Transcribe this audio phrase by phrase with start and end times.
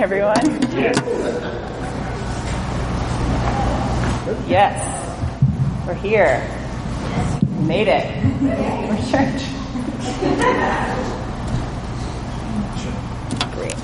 [0.00, 0.34] everyone?
[4.48, 5.86] Yes.
[5.86, 6.40] We're here.
[7.58, 8.06] We made it.
[8.40, 9.42] We're church.
[13.52, 13.76] Great.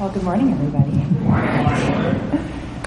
[0.00, 1.02] Well, good morning, everybody.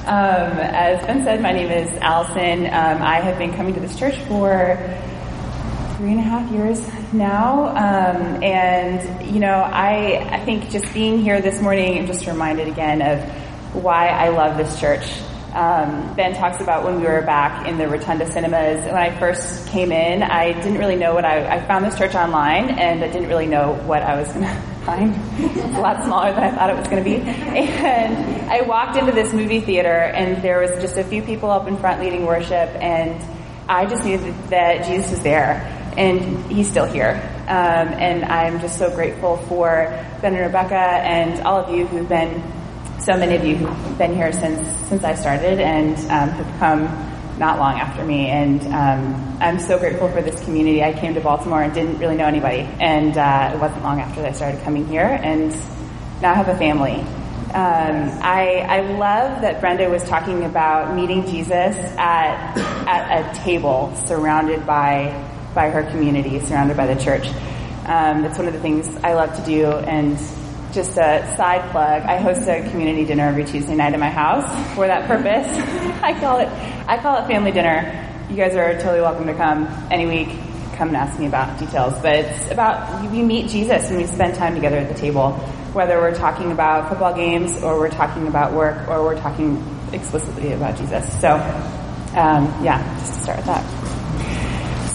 [0.05, 2.65] Um, as Ben said, my name is Allison.
[2.65, 4.77] Um, I have been coming to this church for
[5.97, 6.79] three and a half years
[7.13, 7.67] now.
[7.69, 12.67] Um, and, you know, I, I think just being here this morning, I'm just reminded
[12.67, 13.23] again of
[13.73, 15.05] why I love this church.
[15.53, 18.85] Um, ben talks about when we were back in the Rotunda cinemas.
[18.85, 22.13] When I first came in, I didn't really know what I, I found this church
[22.13, 25.15] online and I didn't really know what I was going to find.
[25.39, 27.17] It's a lot smaller than I thought it was going to be.
[27.17, 31.67] And I walked into this movie theater and there was just a few people up
[31.67, 33.23] in front leading worship and
[33.69, 37.19] I just knew that, that Jesus was there and he's still here.
[37.47, 39.87] Um, and I'm just so grateful for
[40.21, 42.43] Ben and Rebecca and all of you who've been,
[42.99, 46.83] so many of you who've been here since since I started and um, have come
[47.39, 48.27] not long after me.
[48.27, 50.83] And um, I'm so grateful for this community.
[50.83, 54.25] I came to Baltimore and didn't really know anybody, and uh, it wasn't long after
[54.25, 55.51] I started coming here, and
[56.21, 56.99] now I have a family.
[57.47, 63.95] Um, I, I love that Brenda was talking about meeting Jesus at at a table
[64.05, 67.25] surrounded by by her community, surrounded by the church.
[67.87, 69.65] Um, that's one of the things I love to do.
[69.65, 70.15] And
[70.71, 74.45] just a side plug, I host a community dinner every Tuesday night at my house
[74.75, 75.47] for that purpose.
[76.03, 76.47] I call it
[76.87, 78.07] I call it family dinner.
[78.29, 80.27] You guys are totally welcome to come any week.
[80.75, 84.35] Come and ask me about details, but it's about we meet Jesus and we spend
[84.35, 85.31] time together at the table.
[85.73, 89.57] Whether we're talking about football games or we're talking about work or we're talking
[89.91, 91.03] explicitly about Jesus.
[91.19, 91.29] So,
[92.13, 93.96] um, yeah, just to start with that.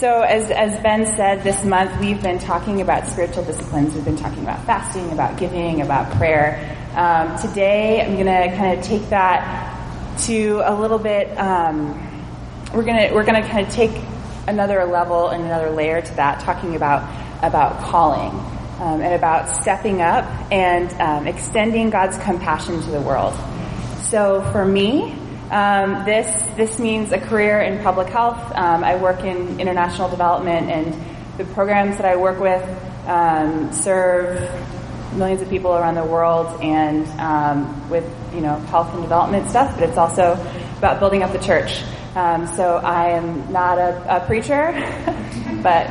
[0.02, 3.94] So as, as Ben said, this month we've been talking about spiritual disciplines.
[3.94, 6.76] We've been talking about fasting, about giving, about prayer.
[6.96, 11.28] Um, today I'm going to kind of take that to a little bit.
[11.38, 11.94] Um,
[12.74, 13.92] we're going to we're to kind of take
[14.48, 17.08] another level and another layer to that, talking about
[17.44, 18.32] about calling
[18.80, 23.34] um, and about stepping up and um, extending God's compassion to the world.
[24.00, 25.16] So for me,
[25.52, 26.26] um, this
[26.56, 28.40] this means a career in public health.
[28.54, 30.94] Um, I work in international development, and
[31.36, 32.62] the programs that I work with
[33.06, 34.40] um, serve
[35.14, 39.78] millions of people around the world, and um, with you know health and development stuff.
[39.78, 40.32] But it's also
[40.78, 41.82] about building up the church.
[42.16, 44.72] Um, so I am not a, a preacher,
[45.62, 45.90] but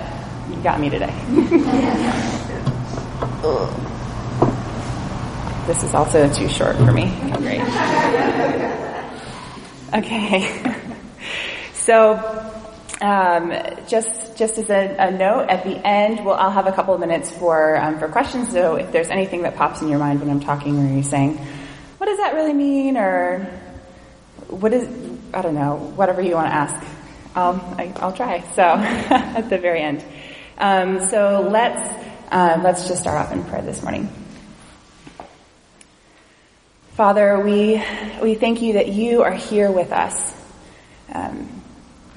[0.50, 1.14] you got me today.
[5.68, 7.16] this is also too short for me.
[7.38, 7.62] Great.
[9.94, 10.47] Okay.
[11.74, 12.13] so,
[13.02, 13.52] um,
[13.88, 17.00] just just as a, a, note, at the end, well, I'll have a couple of
[17.00, 18.52] minutes for um, for questions.
[18.52, 21.38] So, if there's anything that pops in your mind when I'm talking, or you're saying,
[21.97, 23.40] "What does that really mean?" or
[24.47, 24.88] "What is?"
[25.34, 25.75] I don't know.
[25.96, 26.88] Whatever you want to ask,
[27.35, 28.41] I'll I, will try.
[28.56, 30.06] So, at the very end.
[30.58, 31.81] Um, so let's
[32.31, 34.21] uh, let's just start off in prayer this morning.
[36.96, 37.81] Father, we,
[38.22, 40.35] we thank you that you are here with us.
[41.13, 41.62] Um,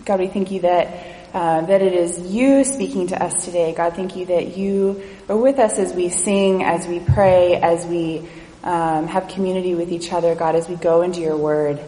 [0.04, 0.88] God, we thank you that,
[1.32, 3.72] uh, that it is you speaking to us today.
[3.72, 7.86] God, thank you that you are with us as we sing, as we pray, as
[7.86, 8.28] we
[8.64, 11.78] um, have community with each other, God, as we go into your word.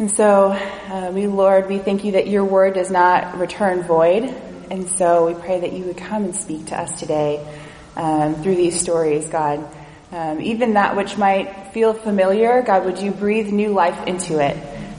[0.00, 4.24] And so, uh, we, Lord, we thank you that your word does not return void.
[4.72, 7.46] And so we pray that you would come and speak to us today
[7.94, 9.64] um, through these stories, God.
[10.10, 14.56] Um, even that which might feel familiar, God, would you breathe new life into it?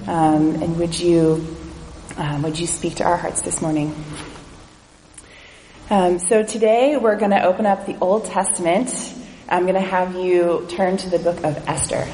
[0.07, 1.57] Um, and would you,
[2.15, 3.95] um, would you speak to our hearts this morning?
[5.89, 9.15] Um, so today we're going to open up the Old Testament.
[9.49, 12.07] I'm going to have you turn to the book of Esther.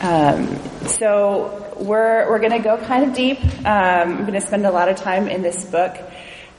[0.00, 0.56] Um,
[0.88, 3.38] so we're we're going to go kind of deep.
[3.58, 5.96] Um, I'm going to spend a lot of time in this book.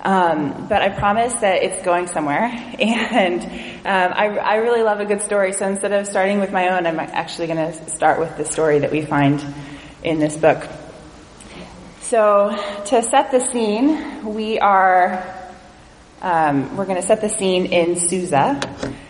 [0.03, 2.49] Um, but I promise that it's going somewhere.
[2.81, 5.53] And um, I, I, really love a good story.
[5.53, 8.79] So instead of starting with my own, I'm actually going to start with the story
[8.79, 9.43] that we find
[10.03, 10.67] in this book.
[12.01, 15.23] So to set the scene, we are
[16.21, 18.59] um, we're going to set the scene in Susa,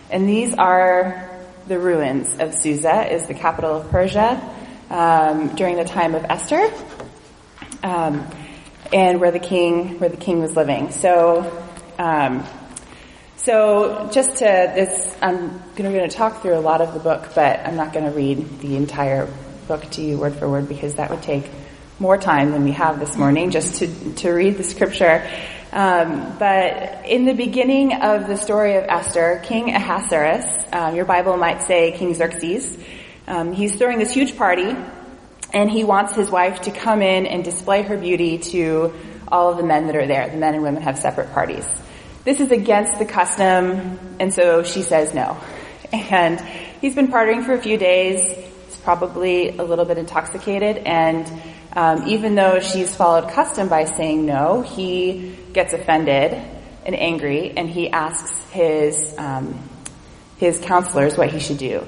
[0.10, 1.30] and these are
[1.68, 4.42] the ruins of Susa, is the capital of Persia
[4.90, 6.72] um, during the time of Esther.
[8.94, 10.92] And where the king where the king was living.
[10.92, 11.50] So,
[11.98, 12.46] um,
[13.38, 17.62] so just to this, I'm going to talk through a lot of the book, but
[17.62, 19.28] I'm not going to read the entire
[19.68, 21.50] book to you word for word because that would take
[22.00, 25.26] more time than we have this morning just to, to read the scripture.
[25.72, 31.38] Um, but in the beginning of the story of Esther, King Ahasuerus, um, your Bible
[31.38, 32.78] might say King Xerxes,
[33.28, 34.76] um, he's throwing this huge party,
[35.54, 38.94] and he wants his wife to come in and display her beauty to
[39.32, 40.30] all of the men that are there.
[40.30, 41.66] The men and women have separate parties.
[42.24, 45.38] This is against the custom, and so she says no.
[45.94, 46.40] And
[46.80, 48.24] he's been partying for a few days.
[48.68, 51.30] He's probably a little bit intoxicated, and
[51.74, 56.32] um, even though she's followed custom by saying no, he gets offended
[56.86, 59.58] and angry, and he asks his um,
[60.38, 61.86] his counselors what he should do,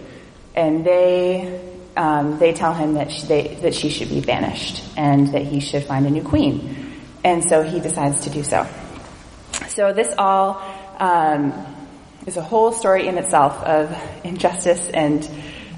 [0.53, 5.27] and they um, they tell him that she, they, that she should be banished and
[5.29, 8.67] that he should find a new queen, and so he decides to do so.
[9.67, 10.61] So this all
[10.99, 11.53] um,
[12.25, 15.29] is a whole story in itself of injustice and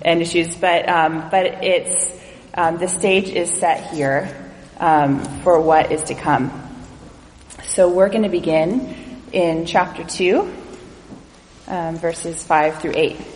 [0.01, 2.13] and issues, but um, but it's
[2.53, 6.61] um, the stage is set here um, for what is to come.
[7.63, 8.95] So we're going to begin
[9.33, 10.53] in chapter 2,
[11.67, 13.34] um, verses 5 through 8.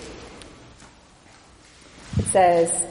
[2.20, 2.86] It says,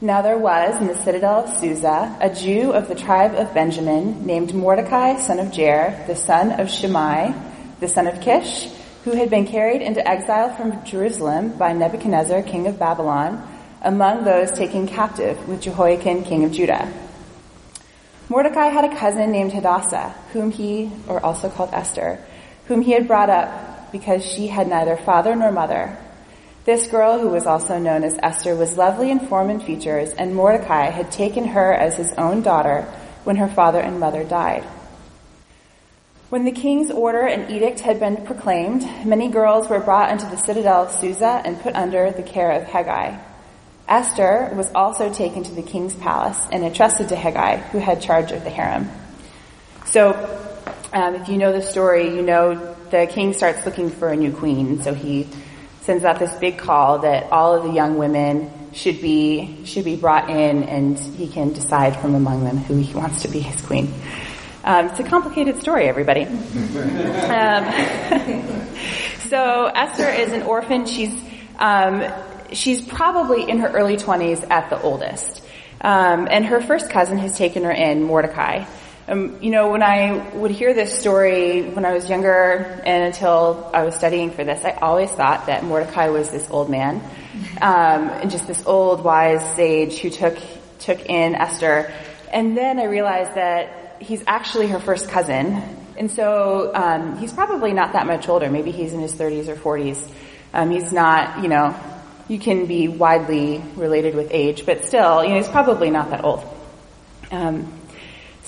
[0.00, 4.24] Now there was in the citadel of Susa a Jew of the tribe of Benjamin
[4.24, 7.34] named Mordecai, son of Jair, the son of Shimei,
[7.80, 8.68] the son of Kish,
[9.02, 13.42] who had been carried into exile from Jerusalem by Nebuchadnezzar, king of Babylon,
[13.82, 16.92] among those taken captive with Jehoiakim, king of Judah.
[18.28, 22.20] Mordecai had a cousin named Hadassah, whom he, or also called Esther,
[22.66, 25.98] whom he had brought up because she had neither father nor mother.
[26.68, 30.34] This girl, who was also known as Esther, was lovely in form and features, and
[30.34, 32.82] Mordecai had taken her as his own daughter
[33.24, 34.64] when her father and mother died.
[36.28, 40.36] When the king's order and edict had been proclaimed, many girls were brought into the
[40.36, 43.18] citadel of Susa and put under the care of Hegai.
[43.88, 48.30] Esther was also taken to the king's palace and entrusted to Hegai, who had charge
[48.30, 48.90] of the harem.
[49.86, 50.12] So,
[50.92, 54.32] um, if you know the story, you know the king starts looking for a new
[54.32, 54.82] queen.
[54.82, 55.26] So he
[55.88, 59.96] sends out this big call that all of the young women should be should be
[59.96, 63.58] brought in, and he can decide from among them who he wants to be his
[63.62, 63.90] queen.
[64.64, 66.24] Um, it's a complicated story, everybody.
[66.24, 66.34] um,
[69.30, 70.84] so Esther is an orphan.
[70.84, 71.18] She's
[71.58, 72.04] um,
[72.52, 75.42] she's probably in her early 20s at the oldest.
[75.80, 78.66] Um, and her first cousin has taken her in, Mordecai.
[79.08, 83.70] Um, you know, when I would hear this story when I was younger and until
[83.72, 86.96] I was studying for this, I always thought that Mordecai was this old man,
[87.62, 90.36] um, and just this old wise sage who took
[90.80, 91.90] took in Esther.
[92.30, 95.62] And then I realized that he's actually her first cousin,
[95.96, 98.50] and so um, he's probably not that much older.
[98.50, 100.06] Maybe he's in his 30s or 40s.
[100.52, 101.74] Um, he's not, you know,
[102.28, 106.24] you can be widely related with age, but still, you know, he's probably not that
[106.24, 106.44] old.
[107.30, 107.77] Um,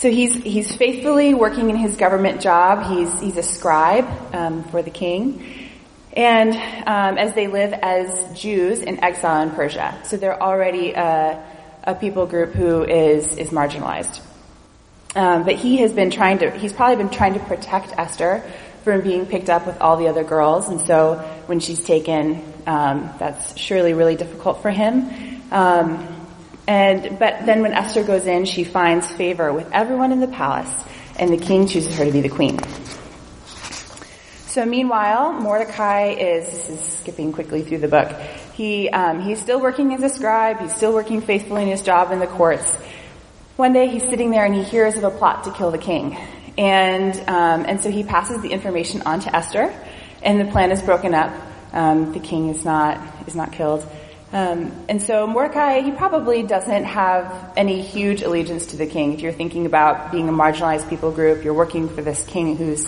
[0.00, 2.90] so he's he's faithfully working in his government job.
[2.90, 5.44] He's he's a scribe um, for the king,
[6.16, 6.54] and
[6.86, 11.44] um, as they live as Jews in exile in Persia, so they're already a,
[11.84, 14.22] a people group who is is marginalized.
[15.14, 16.50] Um, but he has been trying to.
[16.50, 18.42] He's probably been trying to protect Esther
[18.84, 20.70] from being picked up with all the other girls.
[20.70, 25.10] And so when she's taken, um, that's surely really difficult for him.
[25.52, 26.19] Um,
[26.70, 30.72] and but then when Esther goes in, she finds favor with everyone in the palace,
[31.18, 32.60] and the king chooses her to be the queen.
[34.46, 38.08] So meanwhile, Mordecai is, this is skipping quickly through the book.
[38.54, 40.60] He um, he's still working as a scribe.
[40.60, 42.76] He's still working faithfully in his job in the courts.
[43.56, 46.16] One day he's sitting there and he hears of a plot to kill the king.
[46.56, 49.74] And, um, and so he passes the information on to Esther,
[50.22, 51.32] and the plan is broken up.
[51.72, 53.84] Um, the king is not, is not killed.
[54.32, 59.12] Um, and so Mordecai, he probably doesn't have any huge allegiance to the king.
[59.12, 62.86] If you're thinking about being a marginalized people group, you're working for this king who's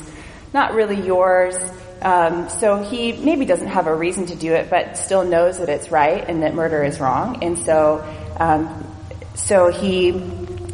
[0.55, 1.57] not really yours.
[2.01, 5.69] Um, so he maybe doesn't have a reason to do it, but still knows that
[5.69, 7.43] it's right and that murder is wrong.
[7.43, 8.05] And so,
[8.39, 8.87] um,
[9.35, 10.13] so he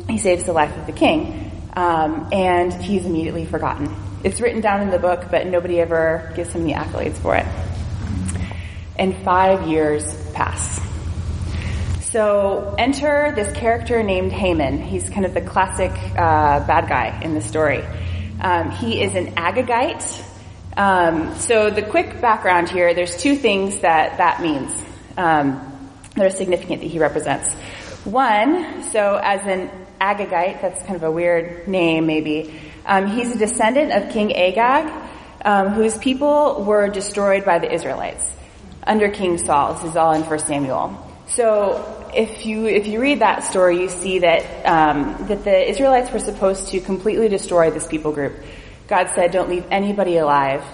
[0.09, 3.95] he saves the life of the king um, and he's immediately forgotten.
[4.25, 7.47] It's written down in the book, but nobody ever gives him the accolades for it.
[8.99, 10.81] And five years pass.
[12.11, 14.83] So enter this character named Haman.
[14.83, 17.85] He's kind of the classic uh, bad guy in the story.
[18.41, 20.25] Um, he is an Agagite.
[20.75, 24.73] Um, so the quick background here, there's two things that that means
[25.19, 27.53] um, that are significant that he represents.
[28.05, 32.59] One, so as an Agagite, that's kind of a weird name maybe.
[32.87, 34.91] Um, he's a descendant of King Agag,
[35.45, 38.33] um, whose people were destroyed by the Israelites
[38.89, 39.75] under King Saul.
[39.75, 41.05] This is all in 1 Samuel.
[41.29, 46.11] So if you if you read that story, you see that um, that the Israelites
[46.11, 48.35] were supposed to completely destroy this people group.
[48.89, 50.65] God said, "Don't leave anybody alive,"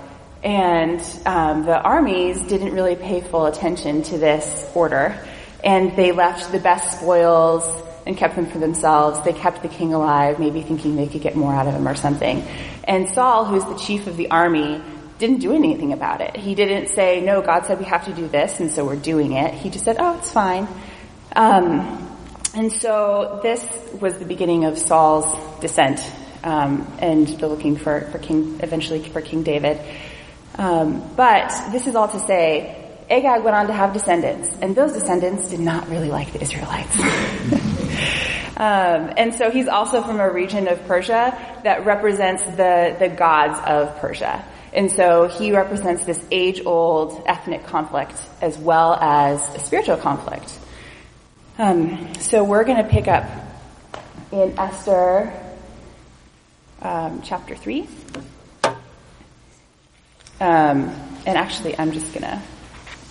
[0.44, 5.18] and um, the armies didn't really pay full attention to this order,
[5.64, 7.64] and they left the best spoils
[8.06, 9.20] and kept them for themselves.
[9.24, 11.96] They kept the king alive, maybe thinking they could get more out of him or
[11.96, 12.42] something.
[12.84, 14.82] And Saul, who's the chief of the army,
[15.18, 16.36] didn't do anything about it.
[16.36, 19.32] He didn't say, no, God said we have to do this, and so we're doing
[19.32, 19.54] it.
[19.54, 20.66] He just said, oh, it's fine.
[21.36, 22.18] Um,
[22.54, 23.64] and so this
[24.00, 26.00] was the beginning of Saul's descent,
[26.42, 29.80] um, and the looking for, for King, eventually for King David.
[30.56, 32.80] Um, but this is all to say,
[33.10, 36.98] Agag went on to have descendants, and those descendants did not really like the Israelites.
[38.56, 43.60] um, and so he's also from a region of Persia that represents the, the gods
[43.66, 44.44] of Persia.
[44.74, 50.52] And so he represents this age-old ethnic conflict as well as a spiritual conflict.
[51.58, 53.24] Um, so we're going to pick up
[54.32, 55.32] in Esther
[56.82, 57.86] um, chapter 3.
[60.40, 60.90] Um,
[61.26, 62.42] and actually, I'm just going to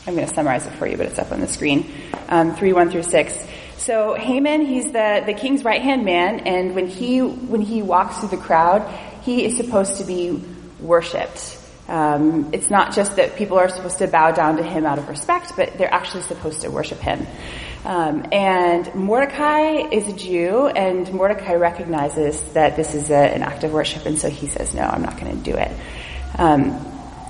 [0.05, 1.89] I'm going to summarize it for you, but it's up on the screen.
[2.27, 3.48] Um, 3, 1 through 6.
[3.77, 8.17] So Haman, he's the, the king's right hand man, and when he, when he walks
[8.17, 8.86] through the crowd,
[9.22, 10.43] he is supposed to be
[10.84, 11.60] worshipped.
[11.88, 15.10] Um, it's not just that people are supposed to bow down to him out of
[15.10, 17.25] respect, but they're actually supposed to worship him.
[17.84, 23.66] Um, and Mordecai is a Jew, and Mordecai recognizes that this is a, an act
[23.66, 25.72] of worship, and so he says, "No, I'm not going to do it."
[26.38, 26.72] Um,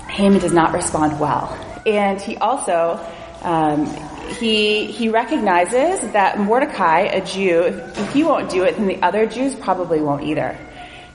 [0.08, 1.50] Haman does not respond well,
[1.88, 3.00] and he also
[3.42, 3.88] um,
[4.40, 9.26] he he recognizes that Mordecai, a Jew, if he won't do it, then the other
[9.26, 10.56] Jews probably won't either.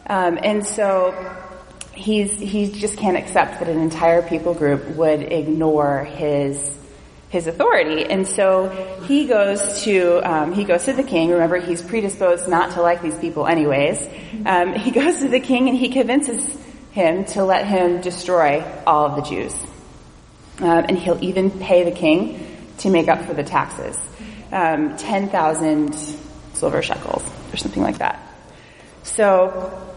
[0.08, 1.12] Um, and so
[1.98, 6.76] he's he just can't accept that an entire people group would ignore his
[7.28, 8.68] his authority, and so
[9.06, 11.30] he goes to um, he goes to the king.
[11.30, 14.08] Remember, he's predisposed not to like these people, anyways.
[14.46, 16.56] Um, he goes to the king and he convinces
[16.92, 19.54] him to let him destroy all of the Jews,
[20.60, 22.44] um, and he'll even pay the king
[22.78, 23.98] to make up for the taxes,
[24.52, 25.94] um, ten thousand
[26.54, 28.20] silver shekels or something like that.
[29.02, 29.87] So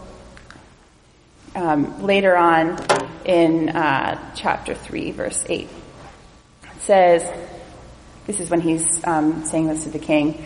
[1.54, 2.78] um, later on
[3.24, 5.68] in uh, chapter 3, verse 8.
[5.68, 7.48] It says,
[8.26, 10.42] this is when he's um, saying this to the king.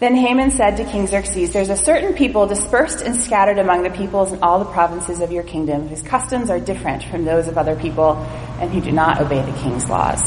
[0.00, 3.90] Then Haman said to King Xerxes, There's a certain people dispersed and scattered among the
[3.90, 7.58] peoples in all the provinces of your kingdom, whose customs are different from those of
[7.58, 8.16] other people,
[8.58, 10.22] and who do not obey the king's laws.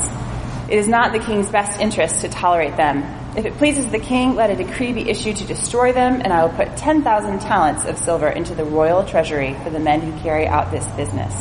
[0.69, 3.01] It is not the king's best interest to tolerate them.
[3.35, 6.45] If it pleases the king, let a decree be issued to destroy them, and I
[6.45, 10.45] will put 10,000 talents of silver into the royal treasury for the men who carry
[10.45, 11.33] out this business.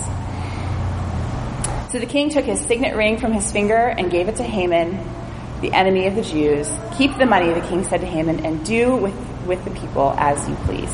[1.92, 4.98] So the king took his signet ring from his finger and gave it to Haman,
[5.60, 6.66] the enemy of the Jews.
[6.96, 9.14] Keep the money, the king said to Haman, and do with,
[9.46, 10.90] with the people as you please.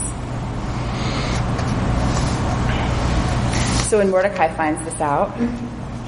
[3.88, 5.32] So when Mordecai finds this out,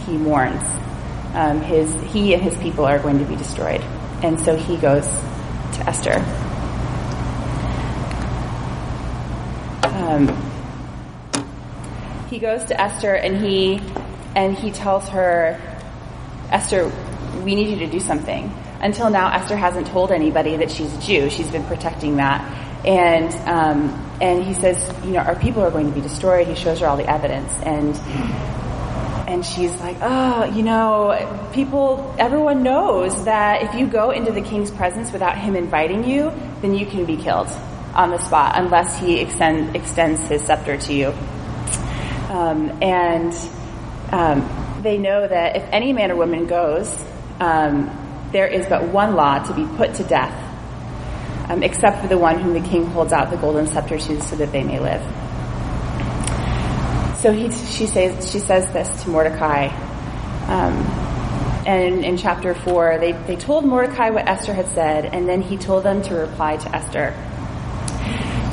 [0.05, 0.65] he mourns.
[1.35, 3.85] Um, his, he and his people are going to be destroyed.
[4.23, 6.15] And so he goes to Esther.
[9.83, 10.29] Um,
[12.29, 13.81] he goes to Esther and he
[14.37, 15.61] and he tells her,
[16.51, 16.93] Esther,
[17.43, 18.53] we need you to do something.
[18.81, 21.31] Until now, Esther hasn't told anybody that she's a Jew.
[21.31, 22.41] She's been protecting that.
[22.85, 26.47] And um, and he says, you know, our people are going to be destroyed.
[26.47, 27.95] He shows her all the evidence, and
[29.31, 34.41] and she's like, oh, you know, people, everyone knows that if you go into the
[34.41, 36.33] king's presence without him inviting you,
[36.63, 37.47] then you can be killed
[37.95, 41.07] on the spot unless he extend, extends his scepter to you.
[42.29, 43.33] Um, and
[44.11, 46.93] um, they know that if any man or woman goes,
[47.39, 47.89] um,
[48.33, 50.35] there is but one law to be put to death,
[51.49, 54.35] um, except for the one whom the king holds out the golden scepter to so
[54.35, 55.20] that they may live.
[57.21, 59.67] So he, she says, she says this to Mordecai.
[60.47, 60.73] Um,
[61.67, 65.43] and in, in, chapter four, they, they told Mordecai what Esther had said, and then
[65.43, 67.15] he told them to reply to Esther.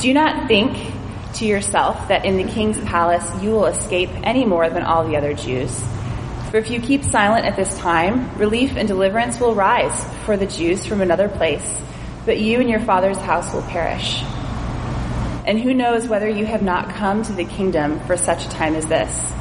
[0.02, 0.94] Do not think
[1.36, 5.16] to yourself that in the king's palace you will escape any more than all the
[5.16, 5.82] other Jews.
[6.52, 10.46] For if you keep silent at this time, relief and deliverance will rise for the
[10.46, 11.82] Jews from another place,
[12.26, 14.24] but you and your father's house will perish.
[15.48, 18.76] And who knows whether you have not come to the kingdom for such a time
[18.76, 19.32] as this?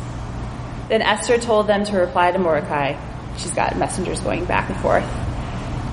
[0.88, 2.94] Then Esther told them to reply to Mordecai.
[3.36, 5.04] She's got messengers going back and forth.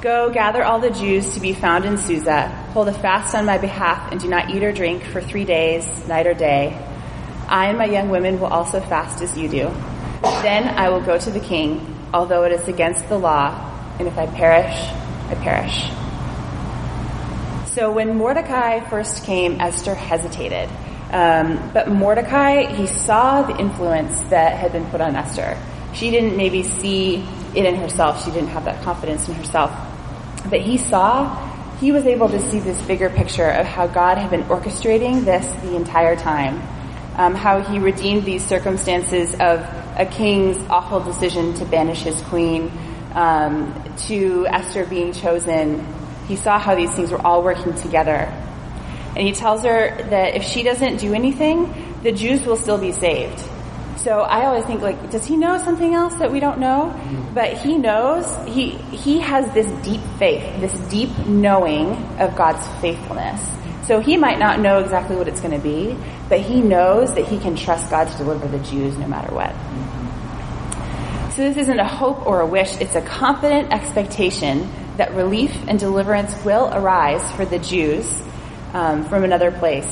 [0.04, 2.48] Go gather all the Jews to be found in Susa.
[2.74, 6.08] Hold a fast on my behalf and do not eat or drink for three days,
[6.08, 6.78] night or day.
[7.48, 9.74] I and my young women will also fast as you do.
[10.44, 13.50] Then I will go to the king, although it is against the law,
[13.98, 14.76] and if I perish,
[15.32, 16.03] I perish.
[17.74, 20.70] So when Mordecai first came, Esther hesitated.
[21.10, 25.58] Um, but Mordecai, he saw the influence that had been put on Esther.
[25.96, 27.26] She didn't maybe see
[27.56, 28.24] it in herself.
[28.24, 29.72] She didn't have that confidence in herself.
[30.52, 31.36] But he saw,
[31.80, 35.52] he was able to see this bigger picture of how God had been orchestrating this
[35.64, 36.62] the entire time.
[37.16, 39.62] Um, how he redeemed these circumstances of
[39.98, 42.72] a king's awful decision to banish his queen,
[43.16, 43.74] um,
[44.08, 45.84] to Esther being chosen
[46.28, 48.32] he saw how these things were all working together.
[49.16, 52.92] And he tells her that if she doesn't do anything, the Jews will still be
[52.92, 53.40] saved.
[53.98, 56.94] So I always think like, does he know something else that we don't know?
[57.34, 63.50] But he knows, he, he has this deep faith, this deep knowing of God's faithfulness.
[63.88, 67.26] So he might not know exactly what it's going to be, but he knows that
[67.26, 69.54] he can trust God to deliver the Jews no matter what.
[71.34, 75.80] So this isn't a hope or a wish, it's a confident expectation that relief and
[75.80, 78.22] deliverance will arise for the Jews
[78.74, 79.88] um, from another place.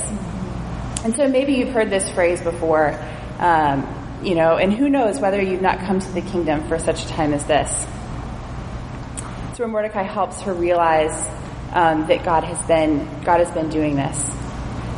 [1.04, 2.98] And so maybe you've heard this phrase before,
[3.38, 7.04] um, you know, and who knows whether you've not come to the kingdom for such
[7.04, 7.86] a time as this.
[9.54, 11.28] So where Mordecai helps her realize
[11.72, 14.30] um, that God has been God has been doing this.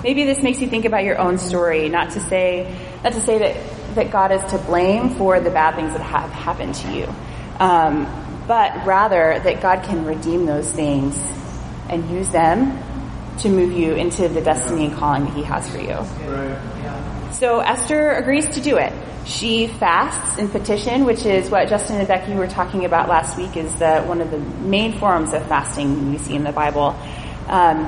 [0.02, 3.38] Maybe this makes you think about your own story, not to say not to say
[3.38, 7.08] that that God is to blame for the bad things that have happened to you.
[7.58, 11.16] Um, but rather that God can redeem those things
[11.88, 12.78] and use them
[13.38, 15.98] to move you into the destiny and calling that He has for you.
[17.32, 18.92] So Esther agrees to do it.
[19.26, 23.56] She fasts in petition, which is what Justin and Becky were talking about last week,
[23.56, 26.96] is the, one of the main forms of fasting we see in the Bible.
[27.48, 27.84] Um,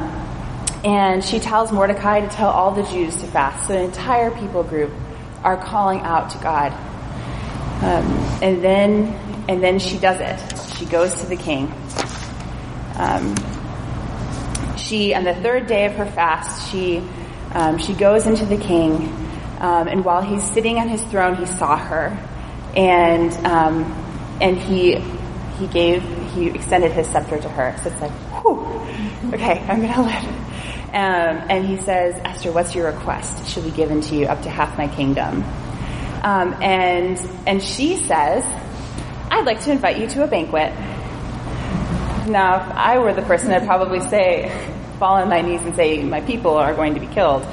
[0.84, 3.66] and she tells Mordecai to tell all the Jews to fast.
[3.66, 4.92] So the entire people group
[5.42, 6.72] are calling out to God.
[7.82, 8.06] Um,
[8.42, 10.76] and then and then she does it.
[10.76, 11.72] She goes to the king.
[12.96, 13.34] Um,
[14.76, 17.02] she, on the third day of her fast, she,
[17.52, 19.08] um, she goes into the king,
[19.60, 22.16] um, and while he's sitting on his throne, he saw her,
[22.76, 23.84] and, um,
[24.40, 24.96] and he,
[25.58, 26.02] he gave,
[26.34, 27.76] he extended his scepter to her.
[27.82, 30.46] So it's like, whew, okay, I'm gonna live.
[30.88, 33.48] Um, and he says, Esther, what's your request?
[33.48, 35.42] Shall be given to you up to half my kingdom.
[36.22, 38.44] Um, and, and she says,
[39.30, 40.72] I'd like to invite you to a banquet.
[42.28, 44.50] Now, if I were the person, I'd probably say,
[44.98, 47.46] fall on my knees and say, my people are going to be killed.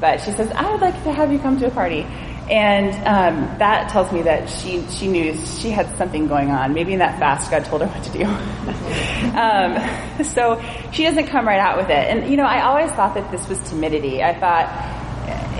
[0.00, 2.06] But she says, I would like to have you come to a party.
[2.50, 6.74] And um, that tells me that she she knew she had something going on.
[6.74, 8.24] Maybe in that fast, God told her what to do.
[9.38, 10.60] um, so
[10.92, 12.10] she doesn't come right out with it.
[12.10, 14.22] And you know, I always thought that this was timidity.
[14.24, 14.68] I thought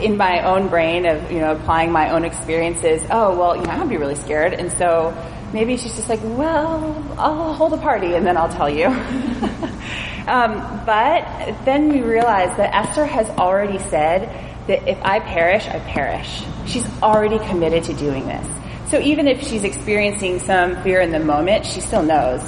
[0.03, 3.03] in my own brain of you know applying my own experiences.
[3.11, 5.17] Oh well, you know, I'd be really scared, and so
[5.53, 8.87] Maybe she's just like, well, I'll hold a party and then I'll tell you.
[10.27, 11.25] um, but
[11.65, 14.29] then we realize that Esther has already said
[14.67, 16.43] that if I perish, I perish.
[16.67, 18.47] She's already committed to doing this.
[18.91, 22.43] So even if she's experiencing some fear in the moment, she still knows,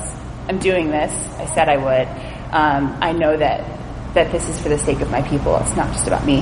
[0.48, 1.12] I'm doing this.
[1.38, 2.08] I said I would.
[2.54, 5.56] Um, I know that, that this is for the sake of my people.
[5.56, 6.40] It's not just about me.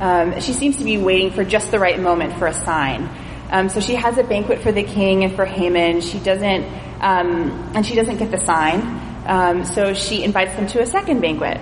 [0.00, 3.08] Um, she seems to be waiting for just the right moment for a sign.
[3.50, 6.00] Um, so she has a banquet for the king and for Haman.
[6.00, 6.64] She doesn't,
[7.00, 8.80] um, and she doesn't get the sign.
[9.26, 11.58] Um, so she invites them to a second banquet.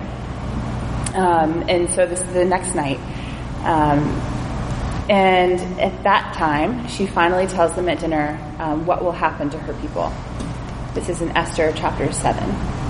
[1.15, 2.99] Um, and so this is the next night.
[3.63, 4.03] Um,
[5.09, 9.57] and at that time, she finally tells them at dinner um, what will happen to
[9.57, 10.13] her people.
[10.93, 12.86] This is in Esther chapter 7.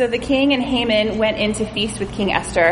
[0.00, 2.62] So the king and Haman went in to feast with King Esther.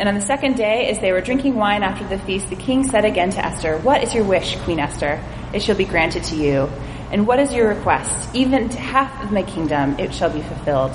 [0.00, 2.82] And on the second day, as they were drinking wine after the feast, the king
[2.82, 5.22] said again to Esther, What is your wish, Queen Esther?
[5.52, 6.68] It shall be granted to you.
[7.12, 8.34] And what is your request?
[8.34, 10.90] Even to half of my kingdom, it shall be fulfilled.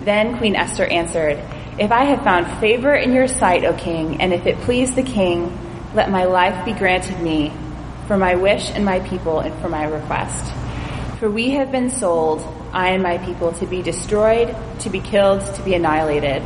[0.00, 1.38] Then Queen Esther answered,
[1.78, 5.04] If I have found favor in your sight, O king, and if it please the
[5.04, 5.56] king,
[5.94, 7.52] let my life be granted me
[8.08, 10.52] for my wish and my people and for my request.
[11.20, 12.40] For we have been sold
[12.72, 16.42] I and my people to be destroyed, to be killed, to be annihilated.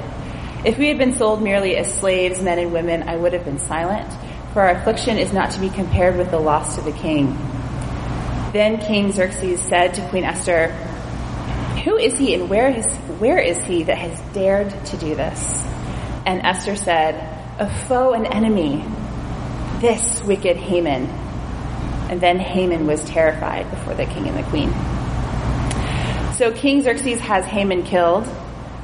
[0.64, 3.60] If we had been sold merely as slaves, men and women, I would have been
[3.60, 4.12] silent,
[4.52, 7.36] for our affliction is not to be compared with the loss to the king.
[8.52, 10.72] Then King Xerxes said to Queen Esther,
[11.84, 12.86] Who is he and where is,
[13.20, 15.62] where is he that has dared to do this?
[16.26, 17.14] And Esther said,
[17.60, 18.84] A foe and enemy,
[19.80, 21.04] this wicked Haman.
[22.10, 24.72] And then Haman was terrified before the king and the queen.
[26.36, 28.28] So King Xerxes has Haman killed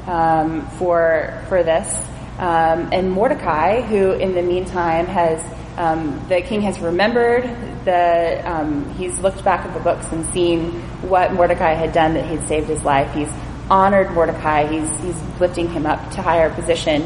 [0.07, 1.95] um, for for this,
[2.38, 5.43] um, and Mordecai, who in the meantime has
[5.77, 7.45] um, the king has remembered
[7.85, 10.71] the, um, he's looked back at the books and seen
[11.09, 13.12] what Mordecai had done that he'd saved his life.
[13.15, 13.33] He's
[13.71, 14.67] honored Mordecai.
[14.67, 17.03] He's, he's lifting him up to higher position.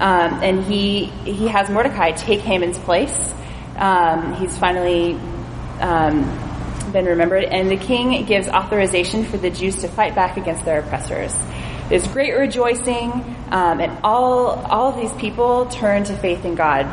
[0.00, 3.34] Um, and he, he has Mordecai take Haman's place.
[4.38, 5.14] He's finally,
[5.80, 6.24] um,
[6.92, 10.80] been remembered, and the king gives authorization for the Jews to fight back against their
[10.80, 11.34] oppressors.
[11.88, 13.12] There's great rejoicing,
[13.50, 16.86] um, and all all of these people turn to faith in God.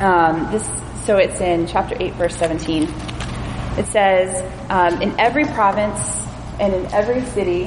[0.00, 0.64] Um, this
[1.04, 2.84] so it's in chapter eight, verse seventeen.
[3.76, 6.00] It says, um, "In every province
[6.60, 7.66] and in every city,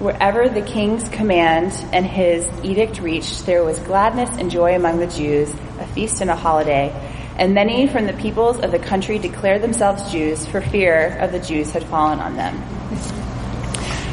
[0.00, 5.06] wherever the king's command and his edict reached, there was gladness and joy among the
[5.08, 6.90] Jews, a feast and a holiday."
[7.38, 11.38] And many from the peoples of the country declared themselves Jews for fear of the
[11.38, 12.60] Jews had fallen on them.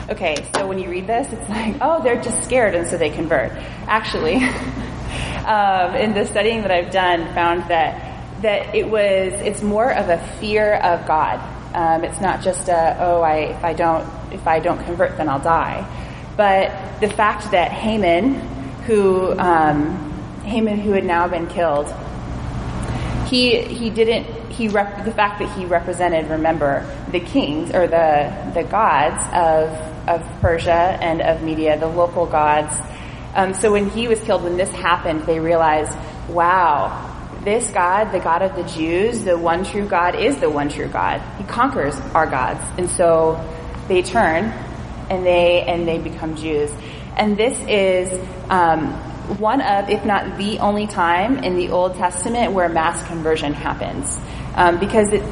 [0.07, 3.09] Okay, so when you read this, it's like, oh, they're just scared and so they
[3.09, 3.51] convert.
[3.87, 4.35] Actually,
[5.45, 10.09] um, in the studying that I've done, found that that it was it's more of
[10.09, 11.39] a fear of God.
[11.73, 15.27] Um, it's not just a oh, I if I don't if I don't convert, then
[15.27, 15.87] I'll die.
[16.37, 18.35] But the fact that Haman,
[18.85, 20.11] who um,
[20.43, 21.87] Haman, who had now been killed,
[23.25, 28.51] he he didn't he rep, the fact that he represented remember the kings or the
[28.53, 29.69] the gods of
[30.07, 32.75] of Persia and of Media the local gods.
[33.33, 35.97] Um, so when he was killed when this happened they realized
[36.29, 37.11] wow
[37.43, 40.87] this God the God of the Jews the one true God is the one true
[40.87, 41.21] God.
[41.37, 42.63] He conquers our gods.
[42.77, 43.43] And so
[43.87, 44.45] they turn
[45.09, 46.71] and they and they become Jews.
[47.17, 48.11] And this is
[48.49, 48.93] um,
[49.39, 54.17] one of, if not the only time in the Old Testament where mass conversion happens.
[54.55, 55.23] Um, because it,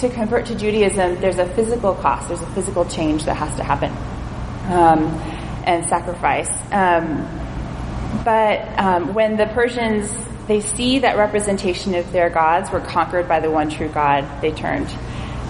[0.00, 3.64] to convert to Judaism, there's a physical cost, there's a physical change that has to
[3.64, 3.90] happen,
[4.72, 5.06] um,
[5.66, 6.50] and sacrifice.
[6.72, 7.28] Um,
[8.24, 10.10] but um, when the Persians
[10.50, 14.50] they see that representation of their gods were conquered by the one true God, they
[14.50, 14.88] turned.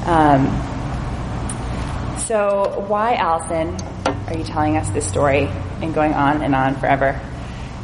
[0.05, 0.47] Um,
[2.19, 3.75] so why, Allison,
[4.27, 5.49] are you telling us this story
[5.81, 7.19] and going on and on forever?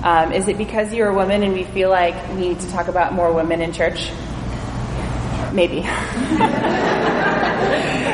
[0.03, 2.89] Um, is it because you're a woman and we feel like we need to talk
[2.89, 4.11] about more women in church?
[5.53, 5.81] Maybe.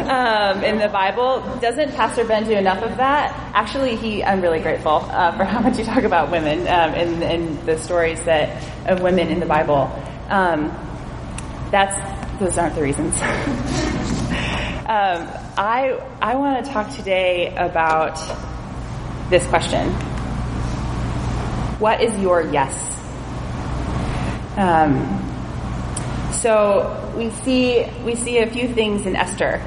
[0.09, 3.33] um, in the Bible, doesn't Pastor Ben do enough of that?
[3.55, 4.23] Actually, he.
[4.23, 8.23] I'm really grateful uh, for how much you talk about women um, and, the stories
[8.25, 9.91] that of women in the Bible.
[10.29, 10.71] Um,
[11.71, 11.97] that's
[12.39, 13.15] those aren't the reasons.
[14.83, 18.19] Um, I I want to talk today about
[19.31, 19.95] this question
[21.83, 22.73] what is your yes?
[24.57, 25.19] Um,
[26.33, 29.61] so we see we see a few things in Esther.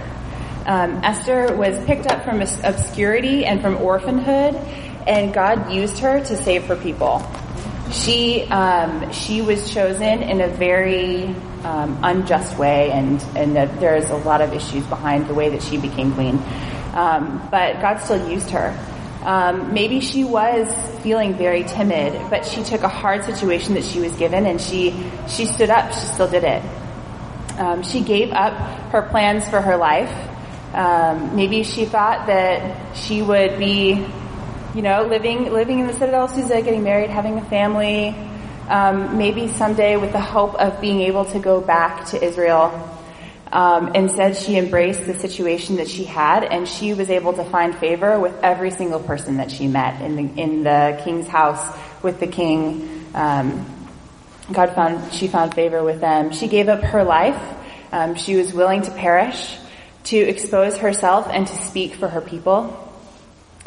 [0.66, 4.56] Um, Esther was picked up from obscurity and from orphanhood,
[5.06, 7.22] and God used her to save her people.
[7.92, 14.18] She um, she was chosen in a very um, unjust way, and and there's a
[14.18, 16.42] lot of issues behind the way that she became queen.
[16.94, 18.72] Um, but God still used her.
[19.26, 24.00] Um, maybe she was feeling very timid, but she took a hard situation that she
[24.00, 24.94] was given and she
[25.28, 25.92] she stood up.
[25.92, 26.62] She still did it.
[27.58, 28.54] Um, she gave up
[28.92, 30.14] her plans for her life.
[30.76, 34.06] Um, maybe she thought that she would be,
[34.76, 38.16] you know, living living in the Citadel Susa, getting married, having a family.
[38.70, 42.95] Um, maybe someday with the hope of being able to go back to Israel
[43.56, 47.74] um, instead, she embraced the situation that she had, and she was able to find
[47.74, 51.66] favor with every single person that she met in the in the king's house
[52.04, 53.06] with the king.
[53.14, 53.66] Um,
[54.52, 56.34] God found she found favor with them.
[56.34, 57.42] She gave up her life.
[57.94, 59.56] Um, she was willing to perish
[60.06, 62.82] to expose herself and to speak for her people.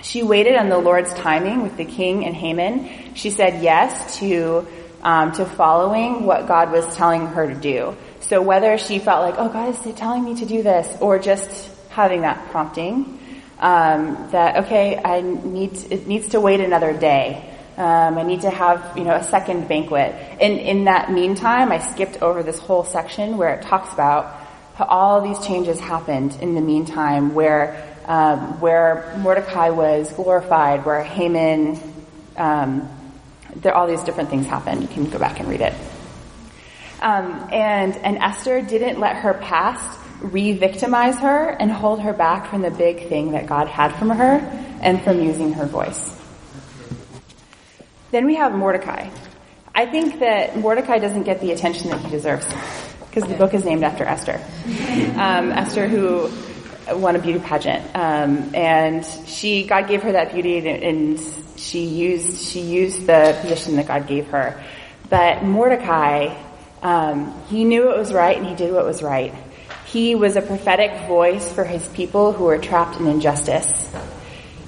[0.02, 3.14] She waited on the Lord's timing with the king and Haman.
[3.14, 4.66] She said yes to
[5.02, 7.96] um, to following what God was telling her to do.
[8.20, 11.70] So whether she felt like, oh, God is telling me to do this, or just
[11.90, 13.18] having that prompting,
[13.58, 17.44] um, that okay, I need it needs to wait another day.
[17.76, 20.14] Um, I need to have you know a second banquet.
[20.40, 24.26] And in that meantime, I skipped over this whole section where it talks about
[24.74, 31.02] how all these changes happened in the meantime, where um, where Mordecai was glorified, where
[31.02, 31.80] Haman,
[32.36, 32.88] um,
[33.56, 34.82] there all these different things happened.
[34.82, 35.74] You can go back and read it.
[37.00, 42.62] Um, and, and Esther didn't let her past re-victimize her and hold her back from
[42.62, 44.38] the big thing that God had from her
[44.80, 46.16] and from using her voice.
[48.10, 49.10] Then we have Mordecai.
[49.74, 52.46] I think that Mordecai doesn't get the attention that he deserves
[53.00, 54.40] because the book is named after Esther.
[55.16, 56.30] Um, Esther who
[56.96, 61.84] won a beauty pageant, um, and she God gave her that beauty, and, and she
[61.84, 64.64] used she used the position that God gave her.
[65.10, 66.34] But Mordecai
[66.82, 69.34] Um, he knew what was right and he did what was right.
[69.86, 73.90] He was a prophetic voice for his people who were trapped in injustice.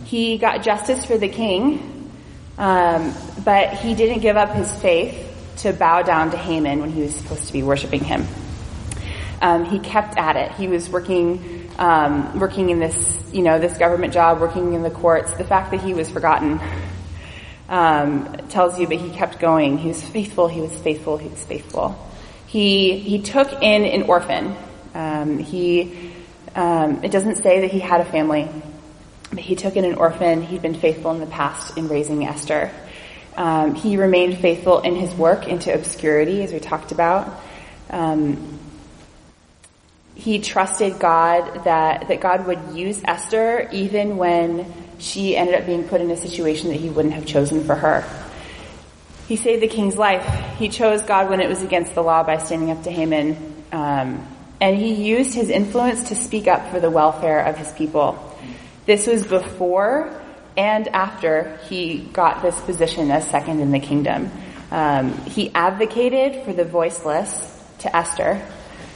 [0.04, 2.10] He got justice for the king,
[2.58, 5.26] um, but he didn't give up his faith
[5.58, 8.26] to bow down to Haman when he was supposed to be worshiping him.
[9.42, 10.52] Um, he kept at it.
[10.52, 14.90] He was working, um, working in this, you know, this government job, working in the
[14.90, 15.32] courts.
[15.34, 16.60] The fact that he was forgotten
[17.70, 19.78] um, tells you, but he kept going.
[19.78, 20.48] He was faithful.
[20.48, 21.16] He was faithful.
[21.16, 21.96] He was faithful.
[22.46, 24.56] He he took in an orphan.
[24.92, 26.12] Um, he
[26.54, 28.48] um, it doesn't say that he had a family,
[29.30, 30.42] but he took in an orphan.
[30.42, 32.70] He'd been faithful in the past in raising Esther.
[33.36, 37.40] Um, he remained faithful in his work into obscurity, as we talked about.
[37.88, 38.58] Um,
[40.16, 44.70] he trusted God that, that God would use Esther even when
[45.00, 48.04] she ended up being put in a situation that he wouldn't have chosen for her.
[49.26, 50.58] He saved the king's life.
[50.58, 53.36] He chose God when it was against the law by standing up to Haman.
[53.72, 54.26] Um,
[54.60, 58.18] and he used his influence to speak up for the welfare of his people.
[58.86, 60.20] This was before
[60.56, 64.30] and after he got this position as second in the kingdom.
[64.70, 68.46] Um, he advocated for the voiceless to Esther,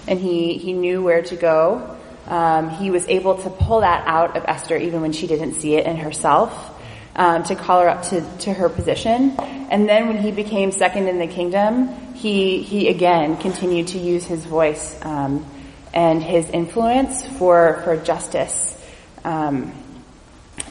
[0.06, 1.93] and he, he knew where to go.
[2.26, 5.76] Um, he was able to pull that out of Esther even when she didn't see
[5.76, 6.70] it in herself.
[7.16, 9.36] Um, to call her up to, to her position.
[9.38, 14.24] And then when he became second in the kingdom, he, he again continued to use
[14.24, 15.46] his voice, um,
[15.92, 18.76] and his influence for, for justice.
[19.22, 19.72] Um,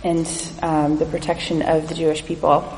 [0.03, 0.27] and
[0.61, 2.77] um, the protection of the Jewish people.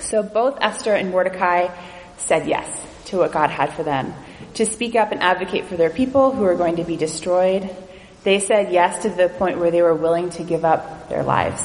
[0.00, 1.68] So both Esther and Mordecai
[2.16, 2.68] said yes
[3.06, 4.14] to what God had for them.
[4.54, 7.74] To speak up and advocate for their people who are going to be destroyed.
[8.22, 11.62] They said yes to the point where they were willing to give up their lives.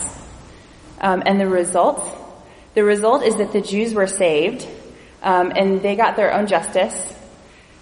[1.00, 2.04] Um, and the result?
[2.74, 4.68] The result is that the Jews were saved,
[5.22, 7.14] um, and they got their own justice.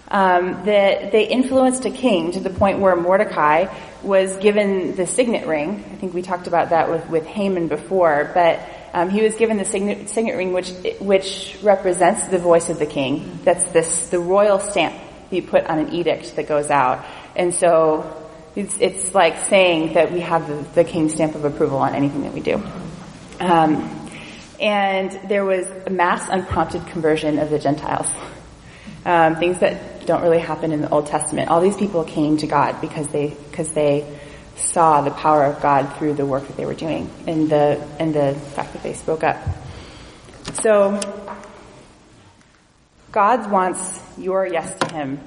[0.08, 3.66] Um, that they influenced a king to the point where Mordecai
[4.02, 5.84] was given the signet ring.
[5.92, 8.60] I think we talked about that with, with Haman before, but
[8.96, 12.86] um, he was given the signet, signet ring, which which represents the voice of the
[12.86, 13.40] king.
[13.44, 14.94] That's this the royal stamp
[15.30, 17.04] you put on an edict that goes out,
[17.36, 21.76] and so it's it's like saying that we have the, the king's stamp of approval
[21.76, 22.54] on anything that we do.
[23.38, 24.08] Um,
[24.58, 28.10] and there was a mass unprompted conversion of the Gentiles.
[29.04, 31.50] Um, things that don't really happen in the Old Testament.
[31.50, 34.15] All these people came to God because they because they
[34.56, 38.14] saw the power of God through the work that they were doing and the and
[38.14, 39.36] the fact that they spoke up.
[40.62, 41.00] So
[43.12, 45.20] God wants your yes to him.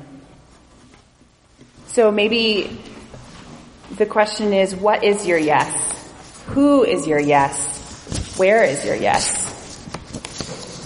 [1.88, 2.80] So maybe
[3.98, 6.44] the question is what is your yes?
[6.48, 8.38] Who is your yes?
[8.38, 9.48] Where is your yes?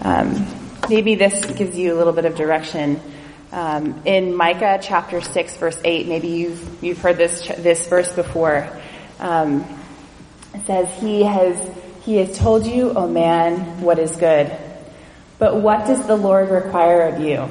[0.03, 0.47] Um,
[0.89, 2.99] maybe this gives you a little bit of direction
[3.53, 8.67] um, in Micah chapter six, verse eight, maybe you've you've heard this this verse before.
[9.19, 9.63] Um,
[10.55, 14.51] it says, "He has He has told you, O man, what is good.
[15.37, 17.47] But what does the Lord require of you?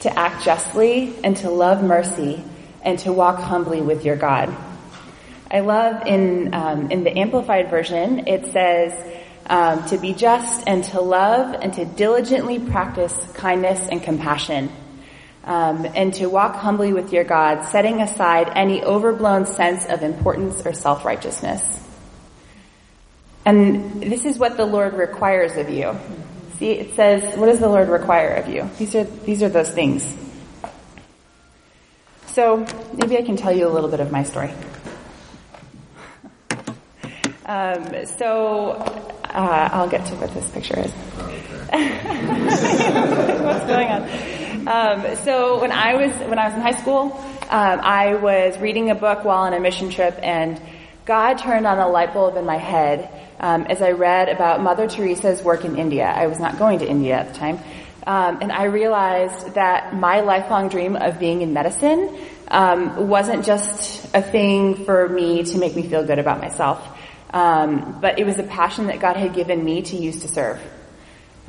[0.00, 2.44] To act justly and to love mercy
[2.82, 4.54] and to walk humbly with your God."
[5.50, 8.28] I love in um, in the amplified version.
[8.28, 8.94] It says.
[9.44, 14.70] Um, to be just and to love and to diligently practice kindness and compassion
[15.44, 20.64] um, and to walk humbly with your God, setting aside any overblown sense of importance
[20.64, 21.80] or self-righteousness.
[23.44, 25.98] And this is what the Lord requires of you.
[26.58, 28.70] See, it says, what does the Lord require of you?
[28.78, 30.16] These are, these are those things.
[32.26, 34.52] So, maybe I can tell you a little bit of my story.
[37.44, 38.70] Um, so,
[39.24, 40.92] uh, I'll get to what this picture is.
[43.42, 44.08] What's going on?
[44.66, 47.12] Um, so when I was when I was in high school,
[47.50, 50.60] um, I was reading a book while on a mission trip, and
[51.04, 54.86] God turned on a light bulb in my head um, as I read about Mother
[54.86, 56.04] Teresa's work in India.
[56.04, 57.58] I was not going to India at the time,
[58.06, 64.14] um, and I realized that my lifelong dream of being in medicine um, wasn't just
[64.14, 66.86] a thing for me to make me feel good about myself,
[67.34, 70.60] um, but it was a passion that God had given me to use to serve.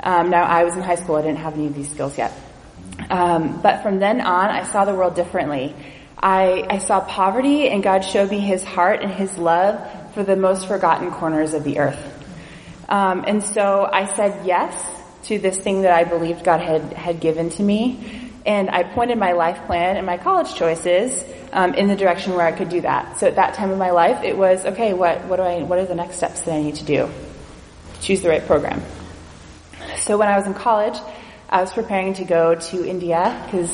[0.02, 2.32] now I was in high school; I didn't have any of these skills yet.
[3.10, 5.74] Um, but from then on, I saw the world differently.
[6.18, 10.36] I, I saw poverty and God showed me his heart and his love for the
[10.36, 12.12] most forgotten corners of the earth.
[12.88, 14.74] Um, and so I said yes
[15.24, 18.32] to this thing that I believed God had, had given to me.
[18.46, 22.46] And I pointed my life plan and my college choices um, in the direction where
[22.46, 23.18] I could do that.
[23.18, 24.92] So at that time of my life, it was okay.
[24.92, 25.62] What what do I?
[25.62, 27.08] What are the next steps that I need to do?
[28.02, 28.82] Choose the right program.
[29.96, 30.98] So when I was in college,
[31.54, 33.72] I was preparing to go to India because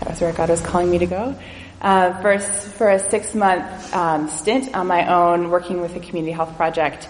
[0.00, 1.34] that was where God was calling me to go.
[1.80, 6.32] Uh, for, for a six month um, stint on my own working with a community
[6.32, 7.08] health project.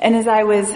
[0.00, 0.68] And as I was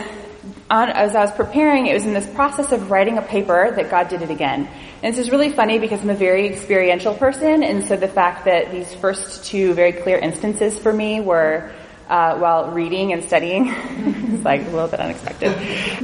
[0.70, 3.90] on, as I was preparing, it was in this process of writing a paper that
[3.90, 4.68] God did it again.
[5.03, 8.44] And this is really funny because I'm a very experiential person, and so the fact
[8.44, 11.72] that these first two very clear instances for me were
[12.09, 13.68] uh, while reading and studying
[14.33, 15.53] is like a little bit unexpected.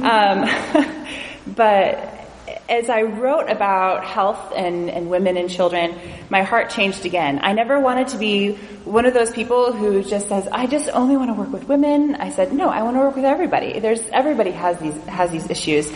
[0.01, 0.97] Um,
[1.47, 2.21] but
[2.69, 5.97] as I wrote about health and, and women and children,
[6.29, 7.39] my heart changed again.
[7.41, 8.53] I never wanted to be
[8.85, 12.15] one of those people who just says, I just only want to work with women.
[12.15, 13.79] I said, no, I want to work with everybody.
[13.79, 15.91] There's, everybody has these, has these issues.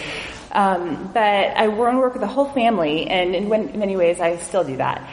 [0.51, 4.37] Um, but I want to work with the whole family, and in many ways I
[4.37, 5.09] still do that.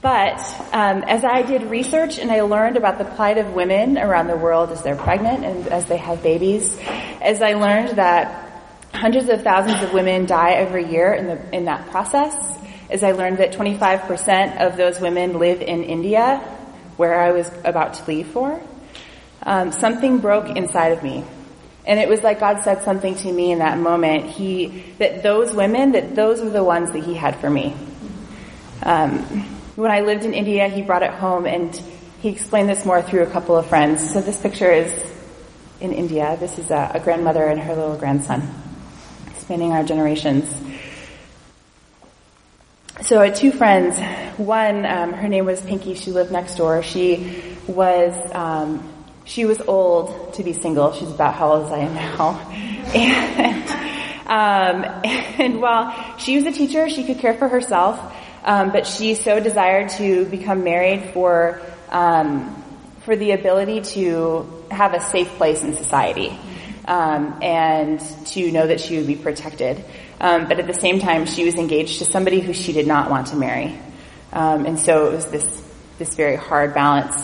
[0.00, 0.38] But
[0.72, 4.36] um, as I did research and I learned about the plight of women around the
[4.36, 6.78] world as they're pregnant and as they have babies,
[7.20, 8.45] as I learned that
[8.96, 12.34] hundreds of thousands of women die every year in the in that process.
[12.88, 16.38] As I learned that 25% of those women live in India,
[16.96, 18.60] where I was about to leave for,
[19.42, 21.24] um, something broke inside of me.
[21.84, 24.26] And it was like God said something to me in that moment.
[24.26, 27.74] He, that those women, that those were the ones that He had for me.
[28.82, 29.18] Um,
[29.74, 31.74] when I lived in India, He brought it home and
[32.20, 34.12] He explained this more through a couple of friends.
[34.12, 34.92] So this picture is
[35.80, 36.36] in India.
[36.38, 38.65] This is a, a grandmother and her little grandson
[39.46, 40.52] spanning our generations.
[43.00, 43.96] So I had two friends.
[44.38, 45.94] One, um, her name was Pinky.
[45.94, 46.82] She lived next door.
[46.82, 48.92] She was um,
[49.24, 50.92] she was old to be single.
[50.94, 52.52] She's about how old as I am now.
[54.26, 58.00] And, um, and while she was a teacher, she could care for herself,
[58.44, 62.64] um, but she so desired to become married for um,
[63.02, 66.36] for the ability to have a safe place in society
[66.86, 69.84] um, and to know that she would be protected.
[70.20, 73.10] Um, but at the same time, she was engaged to somebody who she did not
[73.10, 73.78] want to marry,
[74.32, 75.62] um, and so it was this
[75.98, 77.16] this very hard balance.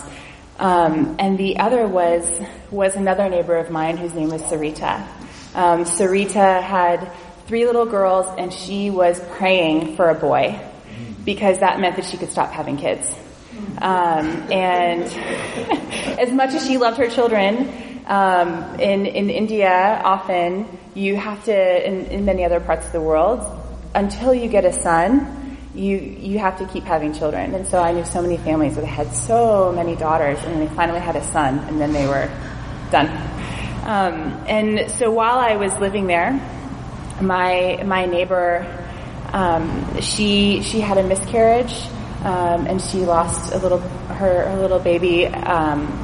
[0.59, 2.29] Um, and the other was
[2.69, 5.07] was another neighbor of mine whose name was Sarita.
[5.55, 7.11] Um, Sarita had
[7.47, 10.59] three little girls, and she was praying for a boy
[11.25, 13.13] because that meant that she could stop having kids.
[13.81, 15.03] Um, and
[16.19, 21.87] as much as she loved her children, um, in, in India, often you have to,
[21.87, 23.39] in, in many other parts of the world,
[23.95, 27.55] until you get a son, you you have to keep having children.
[27.55, 30.75] And so I knew so many families that had so many daughters, and then they
[30.75, 32.29] finally had a son, and then they were
[32.91, 33.07] done.
[33.83, 36.31] Um, and so while I was living there,
[37.21, 38.65] my my neighbor,
[39.31, 41.73] um, she she had a miscarriage,
[42.23, 45.25] um, and she lost a little her, her little baby.
[45.27, 46.02] Um,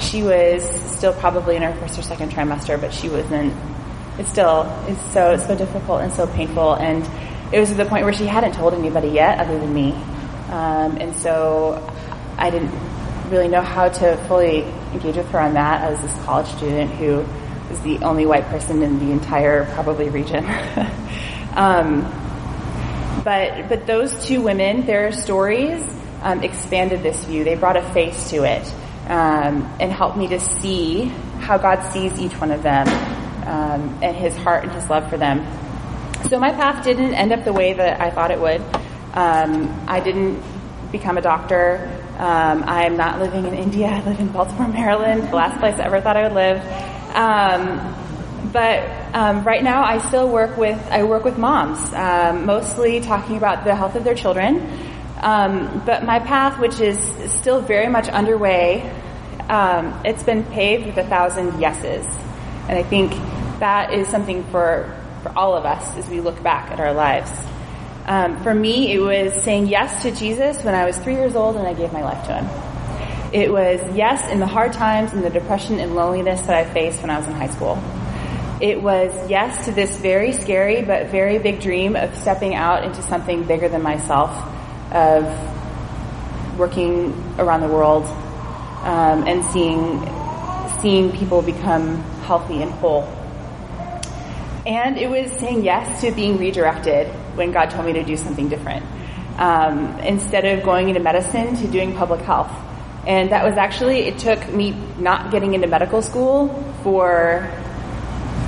[0.00, 3.54] she was still probably in her first or second trimester, but she wasn't.
[4.18, 7.08] It still is so it's so difficult and so painful, and
[7.52, 9.92] it was to the point where she hadn't told anybody yet, other than me,
[10.50, 11.92] um, and so
[12.38, 12.72] I didn't
[13.30, 17.24] really know how to fully engage with her on that as this college student who
[17.70, 20.44] was the only white person in the entire probably region.
[21.54, 22.02] um,
[23.24, 25.82] but but those two women, their stories
[26.22, 27.44] um, expanded this view.
[27.44, 28.72] They brought a face to it
[29.06, 31.04] um, and help me to see
[31.40, 32.88] how God sees each one of them
[33.46, 35.44] um, and His heart and His love for them.
[36.28, 38.62] So my path didn't end up the way that I thought it would.
[39.12, 40.42] Um, I didn't
[40.90, 41.90] become a doctor.
[42.18, 43.88] Um, I'm not living in India.
[43.88, 46.58] I live in Baltimore, Maryland, the last place I ever thought I would live.
[47.14, 51.92] Um, but um, right now, I still work with I work with moms,
[52.44, 54.93] mostly talking about the health of their children.
[55.24, 56.98] Um, but my path, which is
[57.32, 58.82] still very much underway,
[59.48, 62.04] um, it's been paved with a thousand yeses.
[62.68, 63.12] And I think
[63.58, 67.32] that is something for, for all of us as we look back at our lives.
[68.04, 71.56] Um, for me, it was saying yes to Jesus when I was three years old
[71.56, 73.32] and I gave my life to him.
[73.32, 77.00] It was yes in the hard times and the depression and loneliness that I faced
[77.00, 77.82] when I was in high school.
[78.60, 83.00] It was yes to this very scary but very big dream of stepping out into
[83.00, 84.30] something bigger than myself
[84.94, 88.04] of working around the world
[88.84, 90.00] um, and seeing
[90.80, 93.02] seeing people become healthy and whole.
[94.66, 98.48] And it was saying yes to being redirected when God told me to do something
[98.48, 98.84] different.
[99.38, 102.52] Um, instead of going into medicine to doing public health.
[103.06, 106.48] And that was actually, it took me not getting into medical school
[106.82, 107.50] for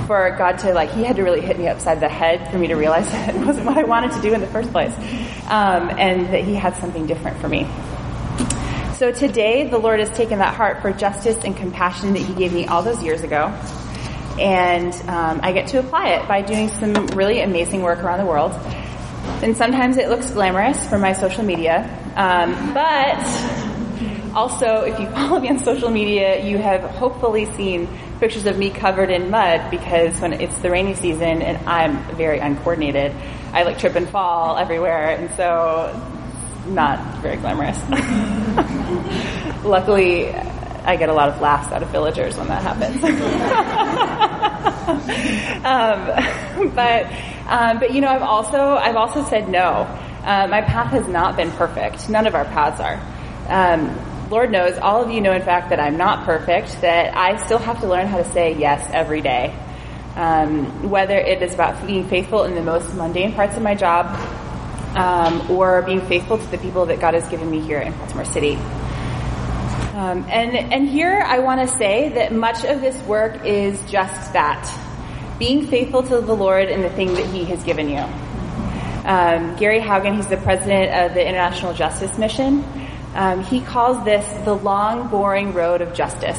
[0.07, 2.67] for God to like, He had to really hit me upside the head for me
[2.67, 4.93] to realize that it wasn't what I wanted to do in the first place,
[5.47, 7.67] um, and that He had something different for me.
[8.95, 12.53] So today, the Lord has taken that heart for justice and compassion that He gave
[12.53, 13.47] me all those years ago,
[14.39, 18.25] and um, I get to apply it by doing some really amazing work around the
[18.25, 18.53] world.
[19.43, 21.83] And sometimes it looks glamorous for my social media,
[22.15, 23.76] um, but
[24.35, 27.87] also if you follow me on social media, you have hopefully seen
[28.19, 32.39] pictures of me covered in mud because when it's the rainy season and I'm very
[32.39, 33.13] uncoordinated,
[33.53, 35.93] I like trip and fall everywhere, and so
[36.67, 37.77] not very glamorous.
[39.63, 43.03] Luckily, I get a lot of laughs out of villagers when that happens.
[45.65, 47.05] um, but
[47.47, 49.87] um, but you know, I've also I've also said no.
[50.23, 52.09] Uh, my path has not been perfect.
[52.09, 52.99] None of our paths are.
[53.49, 53.97] Um,
[54.29, 56.81] Lord knows, all of you know, in fact, that I'm not perfect.
[56.81, 59.55] That I still have to learn how to say yes every day.
[60.15, 64.07] Um, whether it is about being faithful in the most mundane parts of my job,
[64.95, 68.25] um, or being faithful to the people that God has given me here in Baltimore
[68.25, 68.55] City.
[69.97, 74.33] Um, and and here I want to say that much of this work is just
[74.33, 74.67] that,
[75.39, 78.03] being faithful to the Lord in the thing that He has given you.
[79.07, 82.63] Um, Gary Haugen, he's the president of the International Justice Mission.
[83.17, 86.37] Um, he calls this the long, boring road of justice.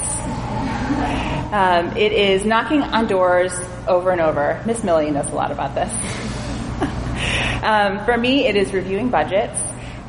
[1.51, 3.53] Um, it is knocking on doors
[3.89, 4.63] over and over.
[4.65, 5.93] Miss Millie knows a lot about this.
[7.65, 9.59] um, for me, it is reviewing budgets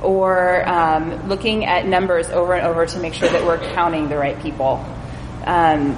[0.04, 4.18] or um, looking at numbers over and over to make sure that we're counting the
[4.18, 4.86] right people.
[5.46, 5.98] Um,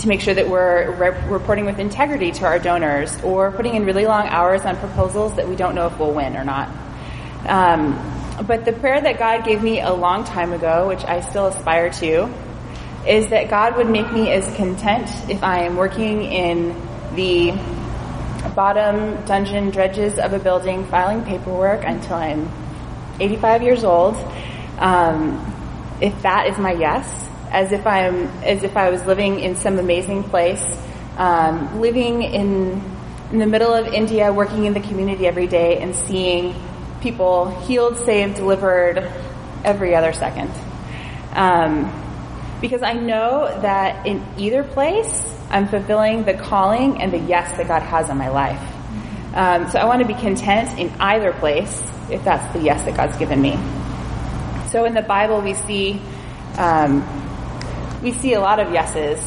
[0.00, 3.84] to make sure that we're re- reporting with integrity to our donors, or putting in
[3.84, 6.68] really long hours on proposals that we don't know if we'll win or not.
[7.46, 11.46] Um, but the prayer that God gave me a long time ago, which I still
[11.46, 12.32] aspire to,
[13.06, 16.74] is that God would make me as content if I am working in
[17.14, 17.52] the
[18.54, 22.50] bottom dungeon dredges of a building filing paperwork until I'm
[23.18, 24.16] 85 years old.
[24.78, 25.46] Um,
[26.00, 29.78] if that is my yes, as if I'm, as if I was living in some
[29.78, 30.64] amazing place,
[31.18, 32.82] um, living in,
[33.32, 36.54] in the middle of India, working in the community every day and seeing
[37.00, 39.10] people healed, saved, delivered
[39.64, 40.50] every other second.
[41.32, 41.92] Um,
[42.60, 47.66] because I know that in either place, I'm fulfilling the calling and the yes that
[47.66, 48.60] God has on my life.
[49.34, 51.80] Um, so I want to be content in either place
[52.10, 53.56] if that's the yes that God's given me.
[54.70, 56.00] So in the Bible, we see
[56.58, 57.06] um,
[58.02, 59.18] we see a lot of yeses,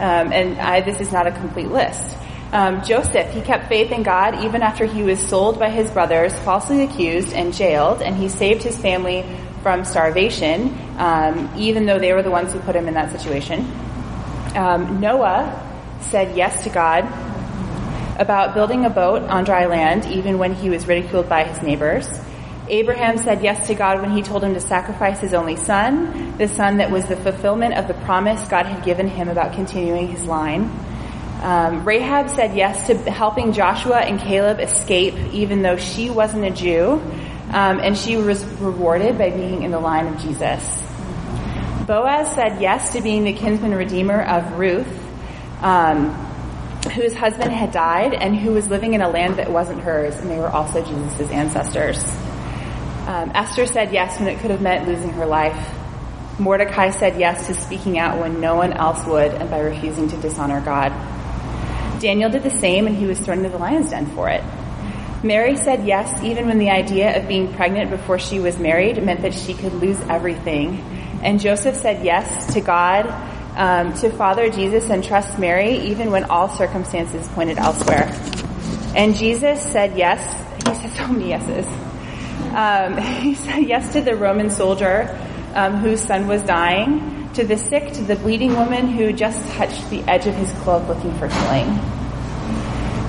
[0.00, 2.16] um, and I, this is not a complete list.
[2.52, 6.36] Um, Joseph, he kept faith in God even after he was sold by his brothers,
[6.40, 9.24] falsely accused and jailed, and he saved his family
[9.62, 13.70] from starvation, um, even though they were the ones who put him in that situation.
[14.56, 15.66] Um, Noah
[16.00, 17.04] said yes to God
[18.18, 22.08] about building a boat on dry land, even when he was ridiculed by his neighbors.
[22.68, 26.48] Abraham said yes to God when he told him to sacrifice his only son, the
[26.48, 30.24] son that was the fulfillment of the promise God had given him about continuing his
[30.24, 30.70] line.
[31.40, 36.50] Um, Rahab said yes to helping Joshua and Caleb escape, even though she wasn't a
[36.50, 37.02] Jew,
[37.52, 40.82] um, and she was rewarded by being in the line of Jesus.
[41.86, 44.86] Boaz said yes to being the kinsman redeemer of Ruth,
[45.62, 46.10] um,
[46.94, 50.30] whose husband had died and who was living in a land that wasn't hers, and
[50.30, 51.98] they were also Jesus' ancestors.
[53.06, 55.74] Um, Esther said yes when it could have meant losing her life.
[56.38, 60.16] Mordecai said yes to speaking out when no one else would and by refusing to
[60.18, 60.92] dishonor God.
[62.00, 64.42] Daniel did the same and he was thrown into the lion's den for it.
[65.22, 69.22] Mary said yes even when the idea of being pregnant before she was married meant
[69.22, 70.80] that she could lose everything.
[71.22, 73.06] And Joseph said yes to God,
[73.56, 78.08] um, to Father Jesus and trust Mary even when all circumstances pointed elsewhere.
[78.96, 80.20] And Jesus said yes.
[80.66, 81.66] He said so many yeses.
[82.54, 85.16] Um, he said yes to the Roman soldier
[85.54, 89.88] um, whose son was dying, to the sick, to the bleeding woman who just touched
[89.90, 91.68] the edge of his cloak looking for healing.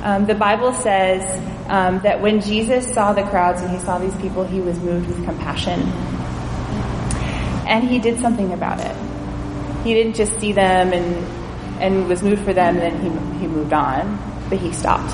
[0.04, 1.24] Um, the Bible says
[1.70, 5.08] um, that when Jesus saw the crowds and he saw these people, he was moved
[5.08, 5.80] with compassion.
[7.68, 8.96] And he did something about it.
[9.84, 13.48] He didn't just see them and, and was moved for them and then he, he
[13.48, 14.18] moved on,
[14.50, 15.12] but he stopped.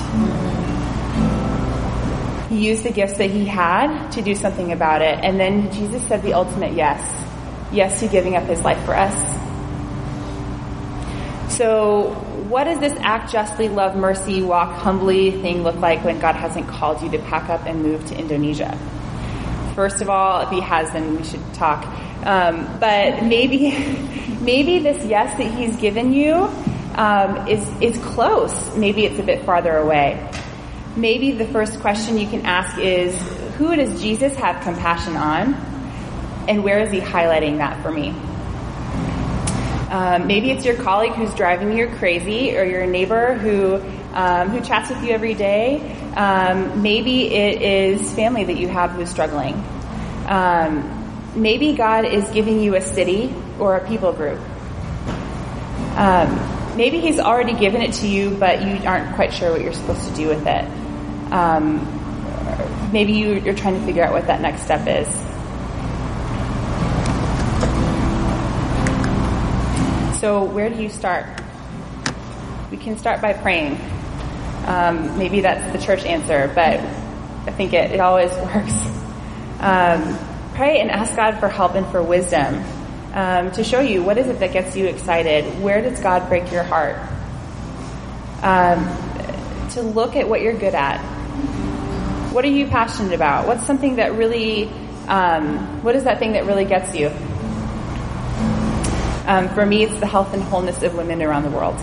[2.50, 5.20] He used the gifts that he had to do something about it.
[5.22, 7.27] And then Jesus said the ultimate yes.
[7.72, 9.14] Yes to giving up his life for us.
[11.56, 12.14] So
[12.48, 16.68] what does this act justly, love mercy, walk humbly thing look like when God hasn't
[16.68, 18.78] called you to pack up and move to Indonesia?
[19.74, 21.84] First of all, if he has, then we should talk.
[22.24, 23.70] Um, but maybe,
[24.40, 26.50] maybe this yes that he's given you
[26.94, 28.76] um, is is close.
[28.76, 30.30] Maybe it's a bit farther away.
[30.96, 33.16] Maybe the first question you can ask is,
[33.56, 35.54] who does Jesus have compassion on,
[36.48, 38.08] and where is he highlighting that for me?
[39.90, 43.76] Um, maybe it's your colleague who's driving you crazy, or your neighbor who
[44.12, 45.94] um, who chats with you every day.
[46.16, 49.54] Um, maybe it is family that you have who's struggling.
[50.26, 54.40] Um, maybe God is giving you a city or a people group.
[55.96, 59.72] Um, maybe He's already given it to you, but you aren't quite sure what you're
[59.72, 60.64] supposed to do with it.
[61.32, 65.27] Um, maybe you, you're trying to figure out what that next step is.
[70.18, 71.26] So, where do you start?
[72.72, 73.78] We can start by praying.
[74.66, 78.74] Um, maybe that's the church answer, but I think it, it always works.
[79.60, 80.18] Um,
[80.54, 82.64] pray and ask God for help and for wisdom
[83.14, 85.62] um, to show you what is it that gets you excited.
[85.62, 86.96] Where does God break your heart?
[88.42, 90.98] Um, to look at what you're good at.
[92.32, 93.46] What are you passionate about?
[93.46, 94.68] What's something that really,
[95.06, 97.12] um, what is that thing that really gets you?
[99.28, 101.78] Um, for me, it's the health and wholeness of women around the world.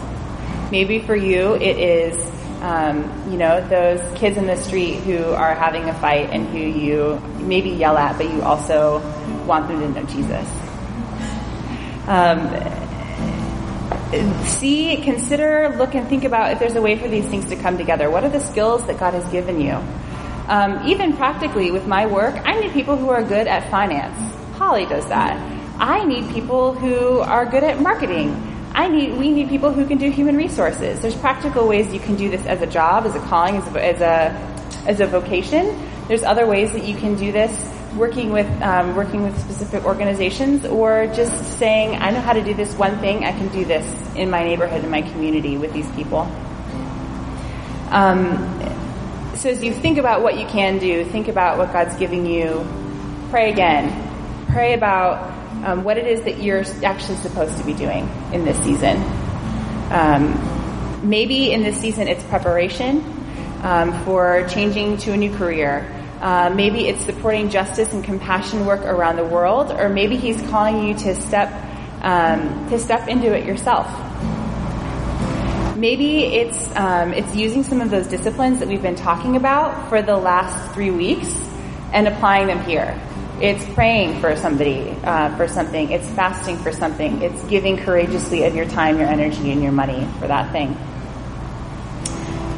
[0.71, 2.17] Maybe for you, it is,
[2.61, 6.57] um, you know, those kids in the street who are having a fight and who
[6.57, 8.97] you maybe yell at, but you also
[9.45, 10.49] want them to know Jesus.
[12.07, 12.49] Um,
[14.45, 17.77] see, consider, look, and think about if there's a way for these things to come
[17.77, 18.09] together.
[18.09, 19.73] What are the skills that God has given you?
[20.47, 24.17] Um, even practically with my work, I need people who are good at finance.
[24.57, 25.54] Holly does that.
[25.79, 28.51] I need people who are good at marketing.
[28.73, 31.01] I need, we need people who can do human resources.
[31.01, 33.85] There's practical ways you can do this as a job, as a calling, as a,
[33.85, 35.89] as a, as a vocation.
[36.07, 37.51] There's other ways that you can do this
[37.95, 42.53] working with, um, working with specific organizations or just saying, I know how to do
[42.53, 45.89] this one thing, I can do this in my neighborhood, in my community with these
[45.91, 46.21] people.
[47.89, 48.27] Um,
[49.35, 52.67] so as you think about what you can do, think about what God's giving you,
[53.29, 54.01] pray again.
[54.47, 55.33] Pray about
[55.65, 58.97] um, what it is that you're actually supposed to be doing in this season.
[59.91, 63.03] Um, maybe in this season it's preparation
[63.63, 65.91] um, for changing to a new career.
[66.21, 70.87] Uh, maybe it's supporting justice and compassion work around the world, or maybe he's calling
[70.87, 71.51] you to step
[72.01, 73.87] um, to step into it yourself.
[75.75, 80.01] Maybe it's um, it's using some of those disciplines that we've been talking about for
[80.01, 81.27] the last three weeks
[81.91, 82.99] and applying them here.
[83.41, 85.91] It's praying for somebody, uh, for something.
[85.91, 87.21] It's fasting for something.
[87.21, 90.77] It's giving courageously of your time, your energy, and your money for that thing.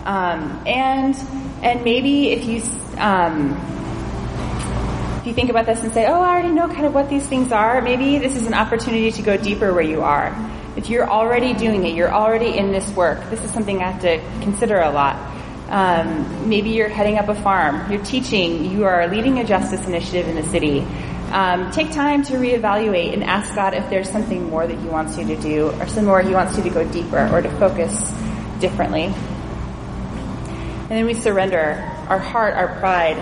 [0.05, 1.15] Um, and
[1.63, 2.61] and maybe if you
[2.99, 3.53] um,
[5.19, 7.25] if you think about this and say, "Oh, I already know kind of what these
[7.25, 10.34] things are," maybe this is an opportunity to go deeper where you are.
[10.75, 13.28] If you're already doing it, you're already in this work.
[13.32, 15.17] This is something I have to consider a lot.
[15.70, 17.91] Um, maybe you're heading up a farm.
[17.91, 18.72] You're teaching.
[18.72, 20.80] You are leading a justice initiative in the city.
[21.32, 25.18] Um, take time to reevaluate and ask God if there's something more that He wants
[25.18, 28.13] you to do, or some more He wants you to go deeper or to focus
[28.59, 29.03] differently.
[30.84, 33.18] And then we surrender our heart, our pride.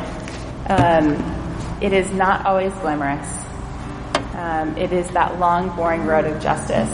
[0.70, 3.28] Um, it is not always glamorous.
[4.36, 6.91] Um, it is that long, boring road of justice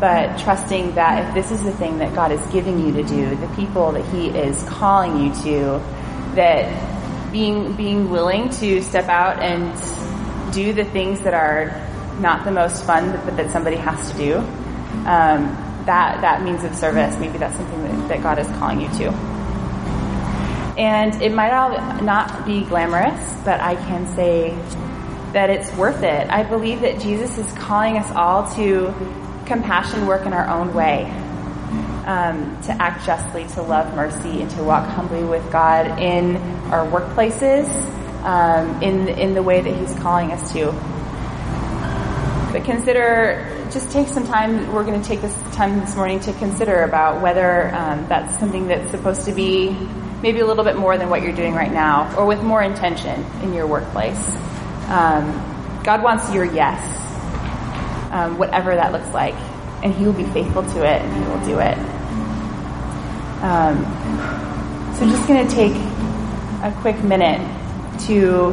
[0.00, 3.34] but trusting that if this is the thing that God is giving you to do,
[3.36, 5.82] the people that He is calling you to,
[6.34, 9.74] that being being willing to step out and
[10.52, 11.66] do the things that are
[12.20, 14.36] not the most fun, but that somebody has to do,
[15.06, 15.54] um,
[15.86, 17.16] that that means of service.
[17.18, 19.12] Maybe that's something that, that God is calling you to.
[20.78, 21.70] And it might all
[22.02, 24.50] not be glamorous, but I can say
[25.32, 26.30] that it's worth it.
[26.30, 28.94] I believe that Jesus is calling us all to
[29.48, 31.04] compassion work in our own way,
[32.06, 36.36] um, to act justly, to love mercy, and to walk humbly with God in
[36.70, 37.66] our workplaces,
[38.24, 40.66] um, in in the way that He's calling us to.
[42.52, 44.72] But consider, just take some time.
[44.72, 48.68] We're going to take this time this morning to consider about whether um, that's something
[48.68, 49.70] that's supposed to be
[50.22, 53.24] maybe a little bit more than what you're doing right now, or with more intention
[53.42, 54.34] in your workplace.
[54.88, 57.07] Um, God wants your yes
[58.18, 59.34] um, whatever that looks like.
[59.82, 61.78] And He will be faithful to it and He will do it.
[63.42, 63.84] Um,
[64.94, 65.74] so I'm just going to take
[66.62, 67.40] a quick minute
[68.06, 68.46] to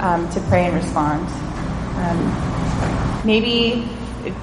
[0.00, 1.26] um, to pray and respond.
[1.96, 3.88] Um, maybe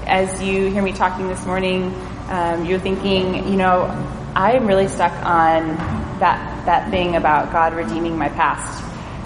[0.06, 1.94] as you hear me talking this morning,
[2.30, 3.84] um, you're thinking, you know,
[4.36, 5.76] I am really stuck on
[6.20, 8.82] that that thing about God redeeming my past.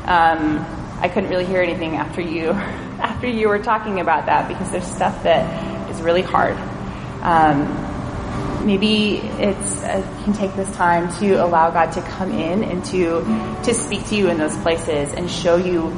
[0.07, 0.65] Um,
[1.01, 2.53] I couldn't really hear anything after you
[2.99, 6.57] after you were talking about that because there's stuff that is really hard.
[7.21, 12.83] Um, maybe it's uh, can take this time to allow God to come in and
[12.85, 13.21] to
[13.63, 15.89] to speak to you in those places and show you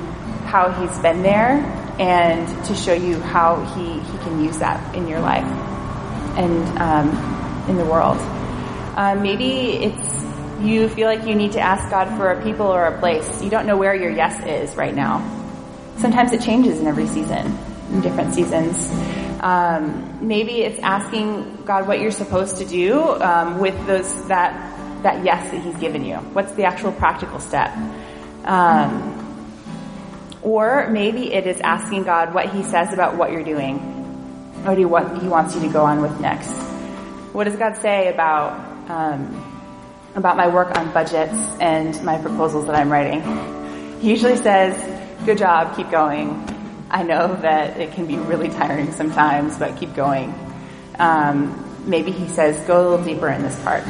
[0.45, 1.63] how He's been there
[1.99, 5.45] and to show you how He, he can use that in your life
[6.37, 8.17] and um, in the world.
[8.95, 10.21] Uh, maybe it's
[10.61, 13.41] you feel like you need to ask God for a people or a place.
[13.41, 15.40] You don't know where your yes is right now.
[16.01, 17.55] Sometimes it changes in every season,
[17.91, 18.89] in different seasons.
[19.39, 24.51] Um, maybe it's asking God what you're supposed to do um, with those that
[25.03, 26.15] that yes that He's given you.
[26.15, 27.71] What's the actual practical step?
[28.45, 29.17] Um,
[30.41, 33.77] or maybe it is asking God what He says about what you're doing,
[34.65, 36.49] or what He wants you to go on with next.
[37.31, 39.37] What does God say about um,
[40.15, 43.21] about my work on budgets and my proposals that I'm writing?
[44.01, 44.75] He usually says,
[45.25, 46.47] "Good job, keep going."
[46.89, 50.33] I know that it can be really tiring sometimes, but keep going.
[50.99, 53.83] Um, maybe he says, "Go a little deeper in this part."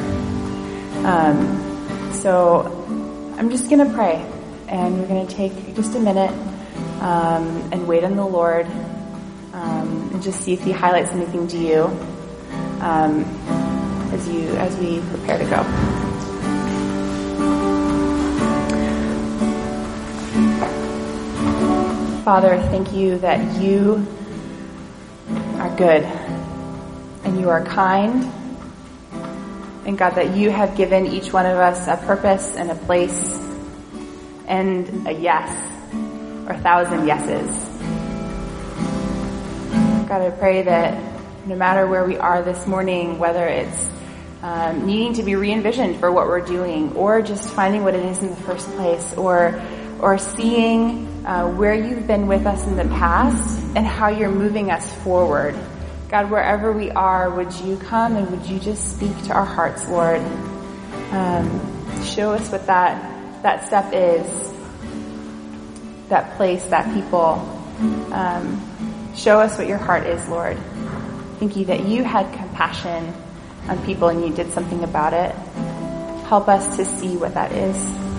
[1.04, 2.66] Um, so
[3.38, 4.24] I'm just going to pray,
[4.68, 6.32] and we're going to take just a minute
[7.02, 8.68] um, and wait on the Lord,
[9.54, 11.84] um, and just see if He highlights anything to you
[12.82, 13.24] um,
[14.14, 16.11] as you as we prepare to go.
[22.24, 24.06] Father, thank you that you
[25.56, 26.04] are good
[27.24, 28.32] and you are kind
[29.86, 33.40] and God, that you have given each one of us a purpose and a place
[34.48, 35.50] and a yes,
[36.48, 37.50] or a thousand yeses.
[40.08, 41.02] God, I pray that
[41.48, 43.90] no matter where we are this morning, whether it's
[44.44, 48.20] um, needing to be re-envisioned for what we're doing, or just finding what it is
[48.22, 49.60] in the first place, or
[50.00, 54.72] or seeing uh, where you've been with us in the past and how you're moving
[54.72, 55.56] us forward
[56.12, 59.88] God, wherever we are, would you come and would you just speak to our hearts,
[59.88, 60.20] Lord?
[61.12, 63.02] Um, show us what that
[63.44, 64.28] that step is,
[66.10, 67.40] that place, that people.
[68.12, 68.62] Um,
[69.16, 70.58] show us what your heart is, Lord.
[71.40, 73.14] Thank you that you had compassion
[73.70, 75.34] on people and you did something about it.
[76.26, 78.11] Help us to see what that is.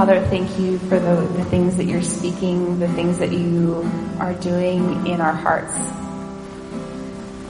[0.00, 3.86] Father, thank you for the, the things that you're speaking, the things that you
[4.18, 5.76] are doing in our hearts.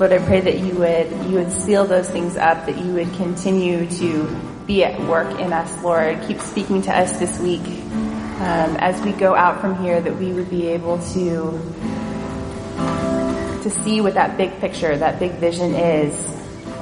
[0.00, 3.14] Lord, I pray that you would, you would seal those things up, that you would
[3.14, 6.20] continue to be at work in us, Lord.
[6.26, 7.60] Keep speaking to us this week.
[7.60, 11.52] Um, as we go out from here, that we would be able to,
[13.62, 16.12] to see what that big picture, that big vision is.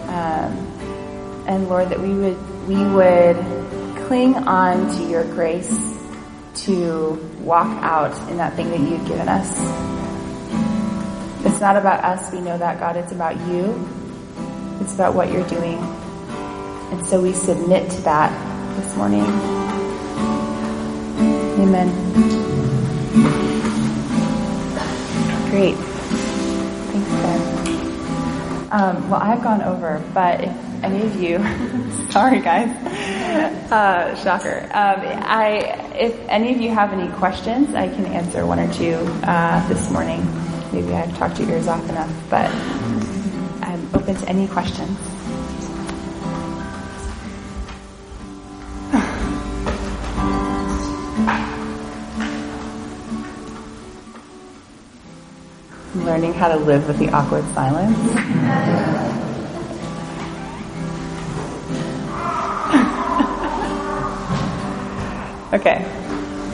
[0.05, 3.58] Um, and Lord, that we would, we would
[4.09, 5.69] cling on to your grace
[6.55, 9.51] to walk out in that thing that you've given us.
[11.45, 12.97] It's not about us, we know that, God.
[12.97, 13.87] It's about you.
[14.81, 15.77] It's about what you're doing.
[16.91, 18.33] And so we submit to that
[18.77, 19.27] this morning.
[21.61, 21.89] Amen.
[25.51, 25.77] Great.
[25.77, 28.73] Thanks, Ben.
[28.73, 31.39] Um, well, I've gone over, but if any of you,
[32.11, 32.69] sorry guys,
[33.71, 34.63] uh, shocker.
[34.65, 35.59] Um, I,
[35.95, 39.91] if any of you have any questions, I can answer one or two uh, this
[39.91, 40.27] morning.
[40.73, 42.51] Maybe I've talked your ears off enough, but
[43.63, 44.99] I'm open to any questions.
[56.05, 59.19] learning how to live with the awkward silence.
[65.51, 65.83] Okay,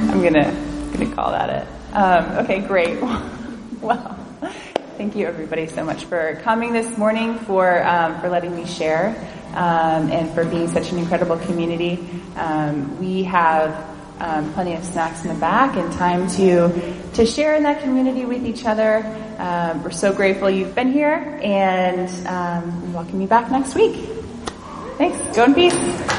[0.02, 0.52] I'm gonna
[0.92, 1.96] gonna call that it.
[1.96, 3.00] Um, okay, great.
[3.80, 4.16] well,
[4.96, 9.08] thank you everybody so much for coming this morning, for um, for letting me share,
[9.54, 12.08] um, and for being such an incredible community.
[12.36, 13.74] Um, we have
[14.20, 18.24] um, plenty of snacks in the back and time to to share in that community
[18.24, 18.98] with each other.
[19.38, 22.08] Um, we're so grateful you've been here, and
[22.80, 24.08] we welcome you back next week.
[24.98, 25.36] Thanks.
[25.36, 26.13] Go in peace.